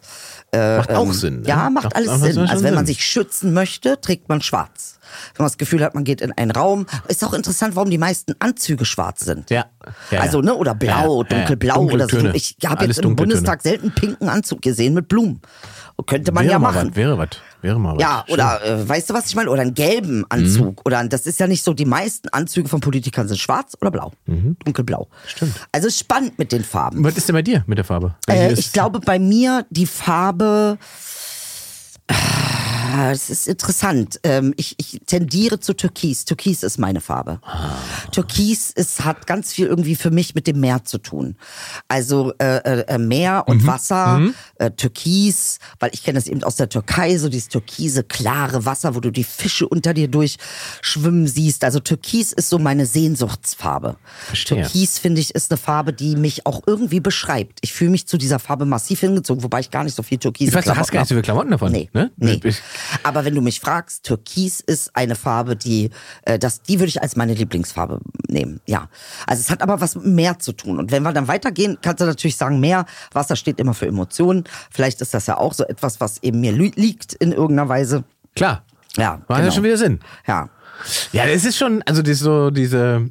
[0.52, 1.48] Äh, Macht auch Sinn, ne?
[1.48, 2.40] Ja, macht Macht- alles Sinn.
[2.40, 2.96] Also wenn man Sinn.
[2.96, 4.93] sich schützen möchte, trägt man schwarz.
[5.36, 6.86] Wenn man das Gefühl hat, man geht in einen Raum.
[7.08, 9.50] Ist auch interessant, warum die meisten Anzüge schwarz sind.
[9.50, 9.66] Ja.
[10.12, 12.20] ja also, ne, oder blau, Ja, dunkelblau oder so.
[12.34, 13.16] Ich habe jetzt im Töne.
[13.16, 15.42] Bundestag selten pinken Anzug gesehen mit Blumen.
[16.08, 16.90] Könnte man wäre ja machen.
[16.90, 17.30] Was, wäre was.
[17.62, 18.02] Wäre mal was.
[18.02, 19.50] Ja, oder äh, weißt du, was ich meine?
[19.50, 20.82] Oder einen gelben Anzug.
[20.86, 24.12] Oder das ist ja nicht so, die meisten Anzüge von Politikern sind schwarz oder blau.
[24.26, 25.08] Dunkelblau.
[25.28, 25.54] Stimmt.
[25.72, 27.04] Also ist spannend mit den Farben.
[27.04, 28.16] Was ist denn bei dir mit der Farbe?
[28.28, 30.78] Äh, ich glaube, bei mir die Farbe.
[32.96, 34.20] Ah, Es ist interessant.
[34.22, 36.26] Ähm, ich, ich tendiere zu Türkis.
[36.26, 37.40] Türkis ist meine Farbe.
[37.42, 37.72] Ah.
[38.12, 41.36] Türkis ist, hat ganz viel irgendwie für mich mit dem Meer zu tun.
[41.88, 43.68] Also äh, äh, Meer und Mhm.
[43.68, 44.22] Wasser,
[44.60, 48.94] äh, Türkis, weil ich kenne das eben aus der Türkei, so dieses türkise, klare Wasser,
[48.94, 51.64] wo du die Fische unter dir durchschwimmen siehst.
[51.64, 53.96] Also Türkis ist so meine Sehnsuchtsfarbe.
[54.28, 54.62] Verstehe.
[54.62, 57.58] Türkis, finde ich, ist eine Farbe, die mich auch irgendwie beschreibt.
[57.62, 60.54] Ich fühle mich zu dieser Farbe massiv hingezogen, wobei ich gar nicht so viel Türkis
[60.54, 61.72] weiß, du hast gar nicht so viele Klamotten davon.
[61.72, 62.12] Nee, Ne?
[62.18, 62.40] nee.
[62.44, 62.62] Ich-
[63.04, 65.90] Aber wenn du mich fragst, Türkis ist eine Farbe, die,
[66.24, 68.60] äh, das, die würde ich als meine Lieblingsfarbe nehmen.
[68.66, 68.90] Ja.
[69.28, 70.80] Also es hat aber was mit Meer zu tun.
[70.80, 74.44] Und wenn wir dann weitergehen, kannst du natürlich sagen, Meer, Wasser steht immer für Emotionen.
[74.72, 78.04] Vielleicht ist das ja auch so etwas, was eben mir liegt in irgendeiner Weise.
[78.36, 78.64] Klar.
[78.96, 79.52] Ja, Macht ja genau.
[79.52, 80.00] schon wieder Sinn.
[80.28, 80.50] Ja.
[81.12, 83.10] Ja, das ist schon, also ist so diese.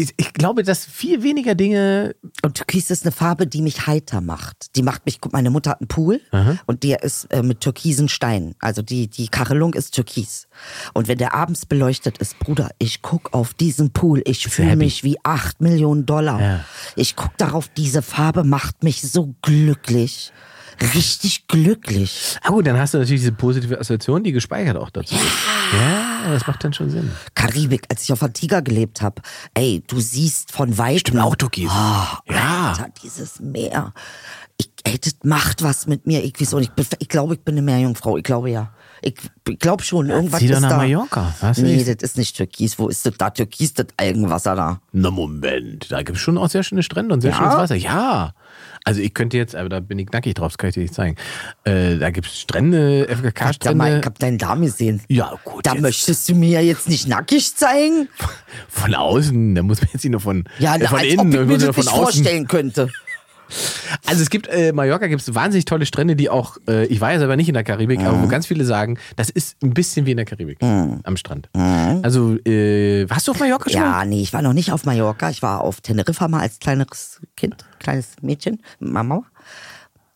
[0.00, 2.14] Ich, ich glaube, dass viel weniger Dinge.
[2.42, 4.76] Und Türkis ist eine Farbe, die mich heiter macht.
[4.76, 6.20] Die macht mich, guck, meine Mutter hat einen Pool
[6.66, 8.54] und der ist äh, mit türkisen Steinen.
[8.60, 10.48] Also die, die Kachelung ist türkis.
[10.94, 15.04] Und wenn der abends beleuchtet ist, Bruder, ich guck auf diesen Pool, ich fühle mich
[15.04, 16.40] wie acht Millionen Dollar.
[16.40, 16.64] Ja.
[16.96, 20.32] Ich guck darauf, diese Farbe macht mich so glücklich.
[20.94, 22.38] Richtig glücklich.
[22.42, 25.22] Ah gut, dann hast du natürlich diese positive Assoziation, die gespeichert auch dazu ist.
[25.72, 27.10] Ja, das macht dann schon Sinn.
[27.34, 29.22] Karibik, als ich auf Antigua gelebt habe,
[29.54, 30.98] ey, du siehst von weitem.
[30.98, 31.70] Stimmt, auch türkis.
[31.70, 32.70] Oh, Ja.
[32.72, 33.92] Alter, dieses Meer.
[34.58, 36.22] Ich, ey, das macht was mit mir.
[36.24, 36.72] Ich weiß auch nicht.
[36.76, 38.16] Ich, ich glaube, ich bin eine Meerjungfrau.
[38.16, 38.72] Ich glaube ja.
[39.02, 39.14] Ich,
[39.48, 40.10] ich glaube schon.
[40.10, 40.76] Irgendwas zieh doch ist nach da.
[40.76, 41.34] Mallorca.
[41.40, 42.78] Hast du nee, nicht- das ist nicht Türkis.
[42.78, 43.30] Wo ist das da?
[43.30, 44.80] Türkis, das Algenwasser da.
[44.92, 47.36] Na Moment, da gibt es schon auch sehr schöne Strände und sehr Ja?
[47.38, 47.74] schönes Wasser.
[47.76, 48.34] Ja.
[48.84, 50.94] Also ich könnte jetzt, aber da bin ich nackig drauf, das kann ich dir nicht
[50.94, 51.16] zeigen.
[51.64, 54.00] Äh, da gibt es Strände, mal, ich FKK-Strände.
[54.04, 55.02] hab deinen Darm gesehen.
[55.08, 55.66] Ja, gut.
[55.66, 58.08] Da jetzt möchtest du mir jetzt nicht nackig zeigen?
[58.68, 61.40] von außen, da muss man jetzt nicht nur von, Ja, äh, von als innen, ob
[61.42, 62.02] ich mir das nicht außen.
[62.02, 62.88] vorstellen könnte.
[64.06, 67.12] Also es gibt, äh, Mallorca gibt es wahnsinnig tolle Strände, die auch, äh, ich war
[67.12, 68.22] ja selber nicht in der Karibik, aber Mhm.
[68.22, 71.48] wo ganz viele sagen, das ist ein bisschen wie in der Karibik am Strand.
[71.54, 73.80] Also, äh, warst du auf Mallorca schon?
[73.80, 73.86] Mhm.
[73.86, 75.30] Ja, nee, ich war noch nicht auf Mallorca.
[75.30, 79.22] Ich war auf Teneriffa mal als kleineres Kind, kleines Mädchen, Mama.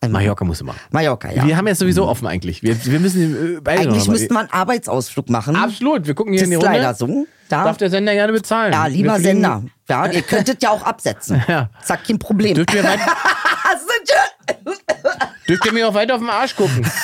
[0.05, 0.79] Ähm, Mallorca musst du machen.
[0.91, 1.45] Mallorca, ja.
[1.45, 2.63] Wir haben jetzt sowieso offen eigentlich.
[2.63, 5.55] Wir, wir müssen äh, beide Eigentlich müssten wir einen Arbeitsausflug machen.
[5.55, 6.77] Absolut, wir gucken hier Das in die ist Runde.
[6.79, 7.07] leider so.
[7.51, 8.73] Ja, Darf der Sender gerne bezahlen.
[8.73, 9.63] ja lieber Sender.
[9.87, 11.43] Ja, ihr könntet ja auch absetzen.
[11.47, 11.69] Ja.
[11.83, 12.55] Sag kein Problem.
[12.55, 12.99] Dürft ihr, weit,
[15.47, 16.85] dürft ihr mir auch weiter auf den Arsch gucken?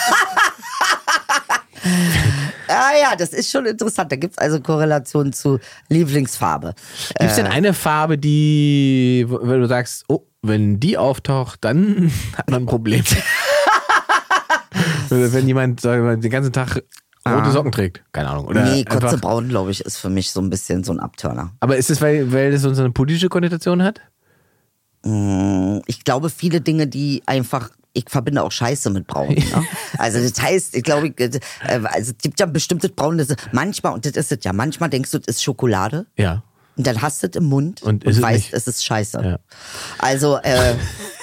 [2.67, 4.11] Ah ja, das ist schon interessant.
[4.11, 6.73] Da gibt's also Korrelationen zu Lieblingsfarbe.
[7.19, 12.49] Gibt es denn eine Farbe, die, wenn du sagst, oh, wenn die auftaucht, dann hat
[12.49, 13.03] man ein Problem.
[15.09, 16.83] wenn jemand sagen den ganzen Tag
[17.27, 18.03] rote Socken trägt.
[18.11, 18.47] Keine Ahnung.
[18.47, 21.51] Oder nee, kurze Braun, glaube ich, ist für mich so ein bisschen so ein Abturner.
[21.59, 24.01] aber ist es, weil, weil das so eine politische Konnotation hat?
[25.87, 27.69] Ich glaube, viele Dinge, die einfach.
[27.93, 29.33] Ich verbinde auch Scheiße mit Braun.
[29.33, 29.43] Ne?
[29.97, 34.05] Also das heißt, ich glaube, äh, also es gibt ja bestimmtes Braun, das manchmal, und
[34.05, 36.07] das ist es ja, manchmal denkst du, das ist Schokolade.
[36.17, 36.43] Ja.
[36.77, 38.53] Und dann hast du es im Mund Und und, es weißt, nicht.
[38.53, 39.21] es ist scheiße.
[39.23, 39.39] Ja.
[39.99, 40.73] Also, äh,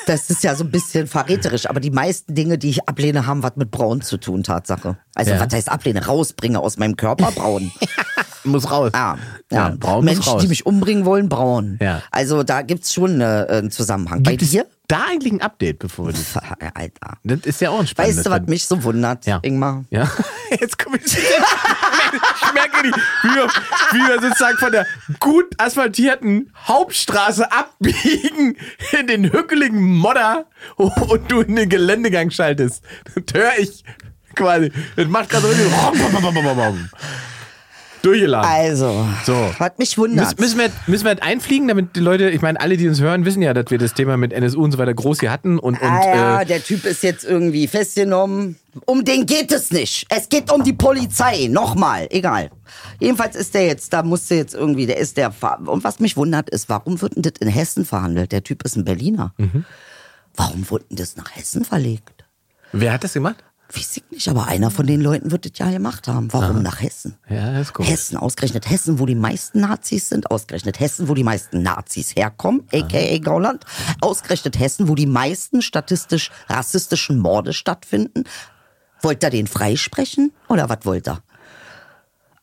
[0.07, 3.43] das ist ja so ein bisschen verräterisch, aber die meisten Dinge, die ich ablehne, haben
[3.43, 4.99] was mit Braun zu tun, Tatsache.
[5.15, 5.41] Also, Ja.
[5.41, 6.05] was heißt ablehne?
[6.07, 7.73] Rausbringe aus meinem Körper, Braun.
[8.45, 8.91] muss raus.
[8.95, 9.17] Ah,
[9.51, 9.69] ja.
[9.71, 10.43] Ja, braun muss Menschen, raus.
[10.43, 11.79] die mich umbringen wollen, braun.
[11.83, 12.03] Ja.
[12.11, 14.23] Also da gibt's schon äh, einen Zusammenhang.
[14.23, 14.67] Bei Gibt es dir?
[14.89, 16.37] Da eigentlich ein Update, bevor wir das...
[16.75, 17.19] Alter.
[17.23, 18.19] Das ist ja auch ein spannendes...
[18.19, 19.39] Weißt du, was mich so wundert, Ja.
[19.43, 19.85] Ingmar?
[19.91, 20.11] Ja,
[20.61, 21.17] jetzt komme ich.
[21.17, 23.47] Ich merke, die, wie, wir,
[23.93, 24.87] wie wir sozusagen von der
[25.21, 28.57] gut asphaltierten Hauptstraße abbiegen
[28.99, 32.83] in den hückeligen Modder und du in den Geländegang schaltest.
[33.15, 33.85] Das höre ich
[34.35, 34.73] quasi.
[34.97, 35.53] Das macht gerade so
[38.03, 38.51] durchgeladen.
[38.51, 39.35] Also, So.
[39.59, 40.39] was mich Müssen, wundert.
[40.41, 43.43] müssen, wir, müssen wir einfliegen, damit die Leute, ich meine, alle, die uns hören, wissen
[43.43, 45.89] ja, dass wir das Thema mit NSU und so weiter groß hier hatten und, und
[45.89, 48.57] ah ja, äh, der Typ ist jetzt irgendwie festgenommen.
[48.85, 50.07] Um den geht es nicht.
[50.09, 51.49] Es geht um die Polizei.
[51.51, 52.51] Nochmal, egal.
[53.01, 55.33] Jedenfalls ist der jetzt, da musste jetzt irgendwie, der ist der.
[55.67, 58.31] Und was mich wundert ist, warum wird denn das in Hessen verhandelt?
[58.31, 59.33] Der Typ ist ein Berliner.
[59.39, 59.65] Mhm.
[60.37, 62.25] Warum wird denn das nach Hessen verlegt?
[62.73, 63.43] wer hat das gemacht?
[63.71, 66.33] Weiß ich nicht, aber einer von den Leuten wird das ja gemacht haben.
[66.33, 67.19] Warum nach Hessen?
[67.29, 67.91] Ja, ist komisch.
[67.91, 72.67] Hessen, ausgerechnet Hessen, wo die meisten Nazis sind, ausgerechnet Hessen, wo die meisten Nazis herkommen,
[72.73, 73.67] aka Gauland,
[74.01, 78.25] ausgerechnet Hessen, wo die meisten statistisch rassistischen Morde stattfinden.
[79.03, 81.23] Wollt ihr den freisprechen oder was wollt ihr?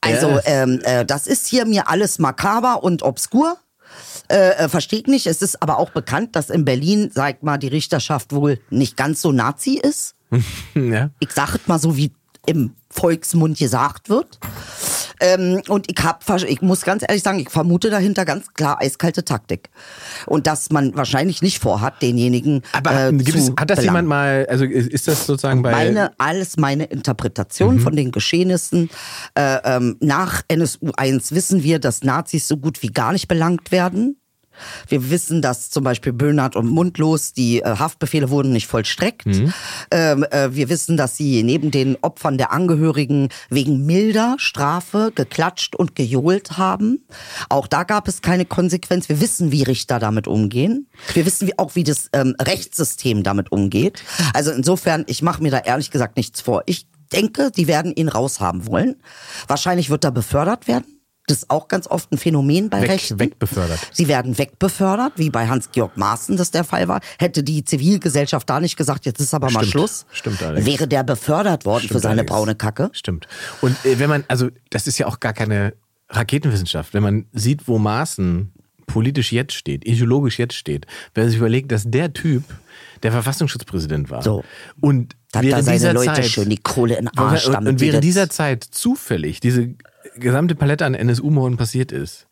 [0.01, 3.57] Also, ähm, äh, das ist hier mir alles makaber und obskur.
[4.27, 5.25] Äh, äh, Verstehe ich nicht.
[5.25, 9.23] Es ist aber auch bekannt, dass in Berlin, sag mal, die Richterschaft wohl nicht ganz
[9.23, 10.14] so Nazi ist
[10.75, 11.09] Ja.
[11.19, 12.11] ich sag es mal so, wie
[12.45, 14.39] im Volksmund gesagt wird.
[15.19, 19.23] Ähm, und ich hab, ich muss ganz ehrlich sagen, ich vermute dahinter ganz klar eiskalte
[19.23, 19.69] Taktik.
[20.25, 23.83] Und dass man wahrscheinlich nicht vorhat, denjenigen Aber äh, gibt zu es, hat das belangen.
[23.83, 25.71] jemand mal, also ist das sozusagen bei.
[25.71, 28.89] Meine, alles meine Interpretation von den Geschehnissen.
[29.35, 33.71] Äh, ähm, nach NSU 1 wissen wir, dass Nazis so gut wie gar nicht belangt
[33.71, 34.17] werden.
[34.87, 39.25] Wir wissen, dass zum Beispiel Böhnert und Mundlos die äh, Haftbefehle wurden nicht vollstreckt.
[39.91, 45.75] Ähm, äh, wir wissen, dass sie neben den Opfern der Angehörigen wegen milder Strafe geklatscht
[45.75, 47.05] und gejohlt haben.
[47.49, 49.09] Auch da gab es keine Konsequenz.
[49.09, 50.87] Wir wissen, wie Richter damit umgehen.
[51.13, 54.03] Wir wissen auch, wie das ähm, Rechtssystem damit umgeht.
[54.33, 56.63] Also insofern, ich mache mir da ehrlich gesagt nichts vor.
[56.65, 58.95] Ich denke, die werden ihn raushaben wollen.
[59.47, 60.94] Wahrscheinlich wird er befördert werden.
[61.27, 63.19] Das ist auch ganz oft ein Phänomen bei Weg- Rechten.
[63.19, 63.79] wegbefördert.
[63.91, 66.99] Sie werden wegbefördert, wie bei Hans-Georg Maaßen das der Fall war.
[67.17, 69.71] Hätte die Zivilgesellschaft da nicht gesagt, jetzt ist aber mal Stimmt.
[69.71, 72.31] Schluss, Stimmt wäre der befördert worden für Stimmt seine allerdings.
[72.31, 72.89] braune Kacke.
[72.93, 73.27] Stimmt.
[73.61, 75.73] Und äh, wenn man, also das ist ja auch gar keine
[76.09, 78.51] Raketenwissenschaft, wenn man sieht, wo Maaßen
[78.85, 82.43] politisch jetzt steht, ideologisch jetzt steht, wenn man sich überlegt, dass der Typ
[83.01, 84.21] der Verfassungsschutzpräsident war.
[84.21, 84.43] So.
[84.79, 87.79] Und Da hat während seine dieser Leute Zeit, schön die Kohle in Arsch und, und
[87.81, 89.73] während dieser Zeit zufällig diese
[90.15, 92.27] gesamte Palette an NSU-Morden passiert ist,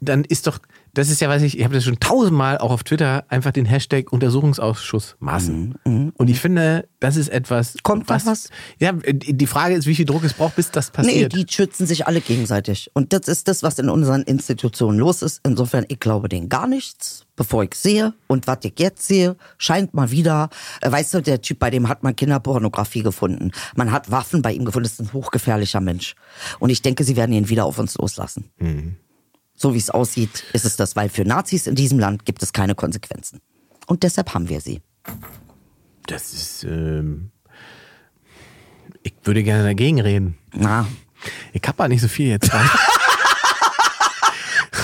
[0.00, 0.58] dann ist doch,
[0.94, 3.64] das ist ja, weiß ich, ich habe das schon tausendmal auch auf Twitter einfach den
[3.64, 5.74] Hashtag Untersuchungsausschuss Maßen.
[6.16, 7.74] Und ich finde, das ist etwas.
[7.74, 8.50] Mhm, Kommt was, was?
[8.78, 11.32] Ja, die Frage ist, wie viel Druck es braucht, bis das Nee, passiert.
[11.34, 12.90] die schützen sich alle gegenseitig.
[12.94, 15.40] Und das ist das, was in unseren Institutionen los ist.
[15.44, 18.12] Insofern, ich glaube denen gar nichts, bevor ich sehe.
[18.26, 21.88] Und was ich jetzt sehe, scheint mal wieder, äh, weißt du, der Typ, bei dem
[21.88, 23.52] hat man Kinderpornografie gefunden.
[23.76, 24.84] Man hat Waffen bei ihm gefunden.
[24.84, 26.14] Das ist ein hochgefährlicher Mensch.
[26.58, 28.50] Und ich denke, sie werden ihn wieder auf uns loslassen.
[29.60, 32.54] So wie es aussieht, ist es das, weil für Nazis in diesem Land gibt es
[32.54, 33.40] keine Konsequenzen.
[33.86, 34.80] Und deshalb haben wir sie.
[36.06, 36.64] das ist.
[36.64, 37.30] Ähm,
[39.02, 40.38] ich würde gerne dagegen reden.
[40.54, 40.86] Na,
[41.52, 42.50] Ich habe nicht so viel jetzt.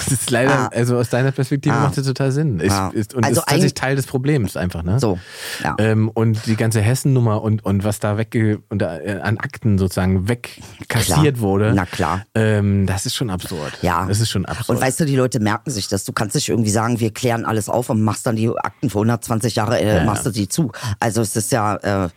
[0.08, 0.70] Das ist leider, Ah.
[0.72, 1.80] also aus deiner Perspektive Ah.
[1.82, 2.60] macht das total Sinn.
[2.60, 2.90] Ist, Ah.
[2.94, 4.98] ist, und Also ist tatsächlich Teil des Problems einfach, ne?
[5.00, 5.18] So,
[5.62, 5.74] ja.
[5.78, 10.28] Ähm, und die ganze Hessen-Nummer und, und was da wegge und, äh, an Akten sozusagen
[10.28, 11.72] wegkassiert wurde.
[11.74, 12.24] Na klar.
[12.34, 13.72] Ähm, das ist schon absurd.
[13.82, 14.06] Ja.
[14.06, 14.68] Das ist schon absurd.
[14.78, 16.04] Und weißt du, die Leute merken sich das.
[16.04, 18.98] Du kannst nicht irgendwie sagen, wir klären alles auf und machst dann die Akten für
[18.98, 20.04] 120 Jahre, äh, Ja.
[20.04, 20.70] machst du die zu.
[21.00, 22.08] Also es ist ja, äh,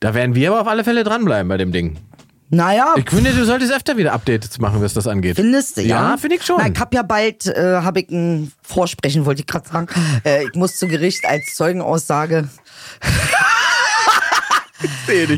[0.00, 1.98] da werden wir aber auf alle Fälle dranbleiben bei dem Ding.
[2.50, 5.36] Naja, Ich finde, du solltest öfter wieder Updates machen, was das angeht.
[5.36, 6.10] findest du, ja?
[6.10, 6.56] Ja, finde ich schon.
[6.58, 9.86] Na, ich hab ja bald, äh, hab ich ein Vorsprechen, wollte ich gerade sagen.
[10.24, 12.48] Äh, ich muss zu Gericht als Zeugenaussage.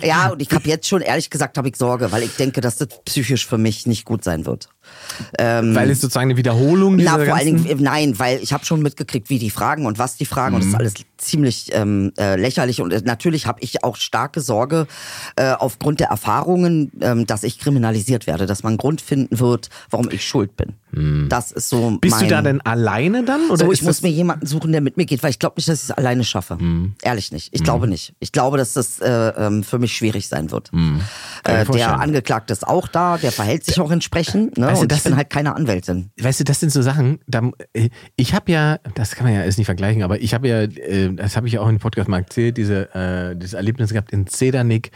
[0.02, 2.76] Ja, und ich habe jetzt schon, ehrlich gesagt, habe ich Sorge, weil ich denke, dass
[2.76, 4.68] das psychisch für mich nicht gut sein wird.
[5.74, 7.64] Weil es sozusagen eine Wiederholung dieser Na, vor allen.
[7.64, 10.62] Dingen, nein, weil ich habe schon mitgekriegt, wie die fragen und was die fragen und
[10.62, 14.86] das ist alles ziemlich ähm, äh, lächerlich und äh, natürlich habe ich auch starke Sorge
[15.36, 19.68] äh, aufgrund der Erfahrungen, ähm, dass ich kriminalisiert werde, dass man einen Grund finden wird,
[19.90, 20.74] warum ich schuld bin.
[21.28, 22.24] Das ist so Bist mein...
[22.24, 23.48] du da denn alleine dann?
[23.48, 25.68] Oder so, ich muss mir jemanden suchen, der mit mir geht, weil ich glaube nicht,
[25.68, 26.58] dass ich es alleine schaffe.
[27.02, 27.48] Ehrlich nicht.
[27.52, 28.14] Ich glaube nicht.
[28.20, 30.70] Ich glaube, dass das äh, ähm, für mich schwierig sein wird.
[31.44, 31.98] Äh, der.
[31.98, 34.58] Angeklagte ist auch da, der verhält sich auch entsprechend.
[34.58, 34.66] Ne?
[34.82, 36.10] Weißt du, das ich bin sind- halt keine Anwältin.
[36.20, 39.44] Weißt du, das sind so Sachen, da, äh, ich habe ja, das kann man ja
[39.44, 41.80] jetzt nicht vergleichen, aber ich habe ja, äh, das habe ich ja auch in dem
[41.80, 44.90] Podcast mal erzählt, diese, äh, dieses Erlebnis gehabt in Zedernick,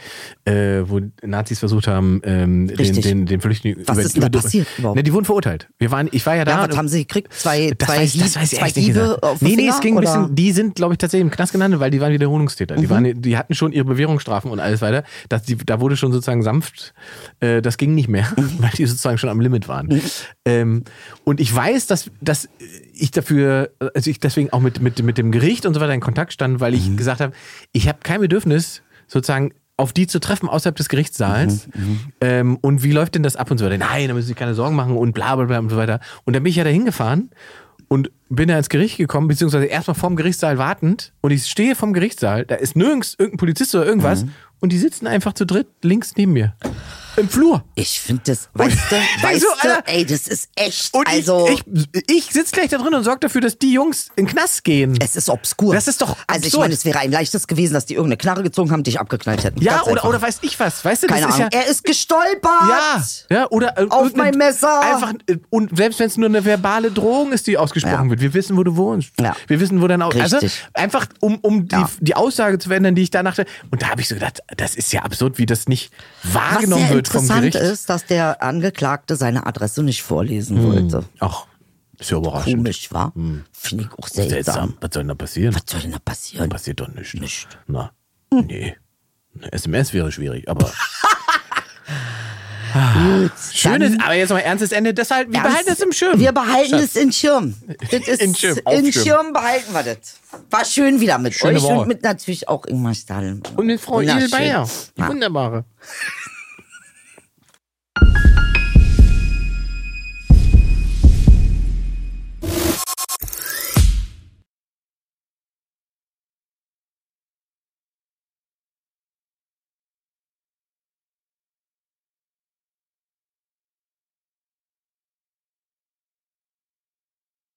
[0.45, 4.67] äh, wo Nazis versucht haben, ähm, den, den, den Flüchtlingen Was ist denn da passiert
[4.77, 4.95] überhaupt?
[4.97, 5.67] Ne, die wurden verurteilt.
[5.79, 6.51] Wir waren, ich war ja da.
[6.51, 7.33] Ja, und- was haben sie gekriegt?
[7.33, 9.23] Zwei, das zwei, weiß, das weiß zwei gesagt.
[9.23, 10.17] auf Nee, nee, es ging ein oder?
[10.17, 10.21] Mhm.
[10.23, 12.75] bisschen, die sind, glaube ich, tatsächlich im Knast gelandet, weil die waren Wiederholungstäter.
[12.75, 15.03] Die, waren, die hatten schon ihre Bewährungsstrafen und alles weiter.
[15.29, 16.93] Das, die, da wurde schon sozusagen sanft,
[17.39, 18.49] äh, das ging nicht mehr, Mhm.
[18.59, 19.76] weil die sozusagen schon am Limit waren.
[20.45, 20.83] Ähm,
[21.23, 22.49] und ich weiß, dass, dass
[22.93, 25.99] ich dafür, also ich deswegen auch mit, mit, mit dem Gericht und so weiter in
[26.01, 26.97] Kontakt stand, weil ich Mhm.
[26.97, 27.33] gesagt habe,
[27.71, 31.67] ich habe kein Bedürfnis, sozusagen auf die zu treffen außerhalb des Gerichtssaals.
[31.75, 33.77] Mhm, Ähm, und wie läuft denn das ab und so weiter?
[33.77, 35.99] Nein, da müssen Sie sich keine Sorgen machen und bla bla bla und so weiter.
[36.25, 37.29] Und dann bin ich ja da hingefahren
[37.87, 41.13] und bin da ins Gericht gekommen, beziehungsweise erstmal vorm Gerichtssaal wartend.
[41.21, 44.23] Und ich stehe vorm Gerichtssaal, da ist nirgends irgendein Polizist oder irgendwas.
[44.25, 44.31] Mhm.
[44.59, 46.55] Und die sitzen einfach zu dritt links neben mir.
[47.17, 47.63] Im Flur.
[47.75, 48.95] Ich finde das, weißt du,
[49.27, 51.63] weißt so, du, ey, das ist echt, Und also, ich,
[51.93, 54.63] ich, ich sitze gleich da drin und sorge dafür, dass die Jungs in den Knast
[54.63, 54.97] gehen.
[55.01, 55.73] es ist obskur.
[55.73, 56.61] Das ist doch Also ich absurd.
[56.61, 59.61] meine, es wäre ein leichtes gewesen, dass die irgendeine Knarre gezogen haben, dich abgeknallt hätten.
[59.61, 60.09] ja, Ganz oder, einfach.
[60.09, 60.85] oder weiß ich was.
[60.85, 61.49] Weißt du, Keine das ist Ahnung.
[61.53, 61.59] ja.
[61.59, 62.51] er ist gestolpert.
[62.69, 64.79] Ja, ja, oder äh, Auf mein Messer.
[64.81, 68.09] Einfach äh, und selbst wenn es nur eine verbale Drohung ist, die ausgesprochen Ja.
[68.11, 69.11] wird, wir wissen, wo du wohnst.
[69.19, 69.35] Ja.
[69.47, 70.19] Wir wissen, wo dein Auto.
[70.19, 70.65] Also Richtig.
[70.73, 71.89] einfach um um die, Ja.
[71.99, 73.45] die Aussage zu verändern, die ich da dachte.
[73.71, 75.91] Und da habe ich so gedacht, das ist ja absurd, wie das nicht
[76.23, 81.03] wahrgenommen wird interessant ist, dass der Angeklagte seine Adresse nicht vorlesen wollte.
[81.19, 81.45] Ach,
[81.99, 82.57] ist ja überraschend.
[82.57, 83.11] Komisch, war?
[83.53, 84.29] Finde ich auch seltsam.
[84.29, 84.77] Seltsam.
[84.81, 85.55] Was soll denn da passieren?
[85.55, 86.49] Was soll denn da passieren?
[86.49, 87.13] Passiert doch nichts.
[87.15, 87.47] Nicht.
[87.67, 87.91] Na,
[88.31, 88.75] nee.
[89.39, 90.71] Eine SMS wäre schwierig, aber.
[92.73, 94.93] Ah, Schönes, Dann- aber jetzt mal ernstes Ende.
[94.93, 96.19] Deshalb, wir behalten es im Schirm.
[96.19, 97.55] Wir behalten es in Schirm.
[97.89, 99.03] Das ist In Schirm, in Schirm.
[99.05, 100.19] Schirm behalten wir das.
[100.51, 101.79] War schön wieder mit Schöne euch Woche.
[101.79, 103.39] und mit natürlich auch Ingmar Stahl.
[103.55, 104.67] Und mit Frau Bayer.
[104.97, 105.07] Die Ja.
[105.07, 105.63] Wunderbare.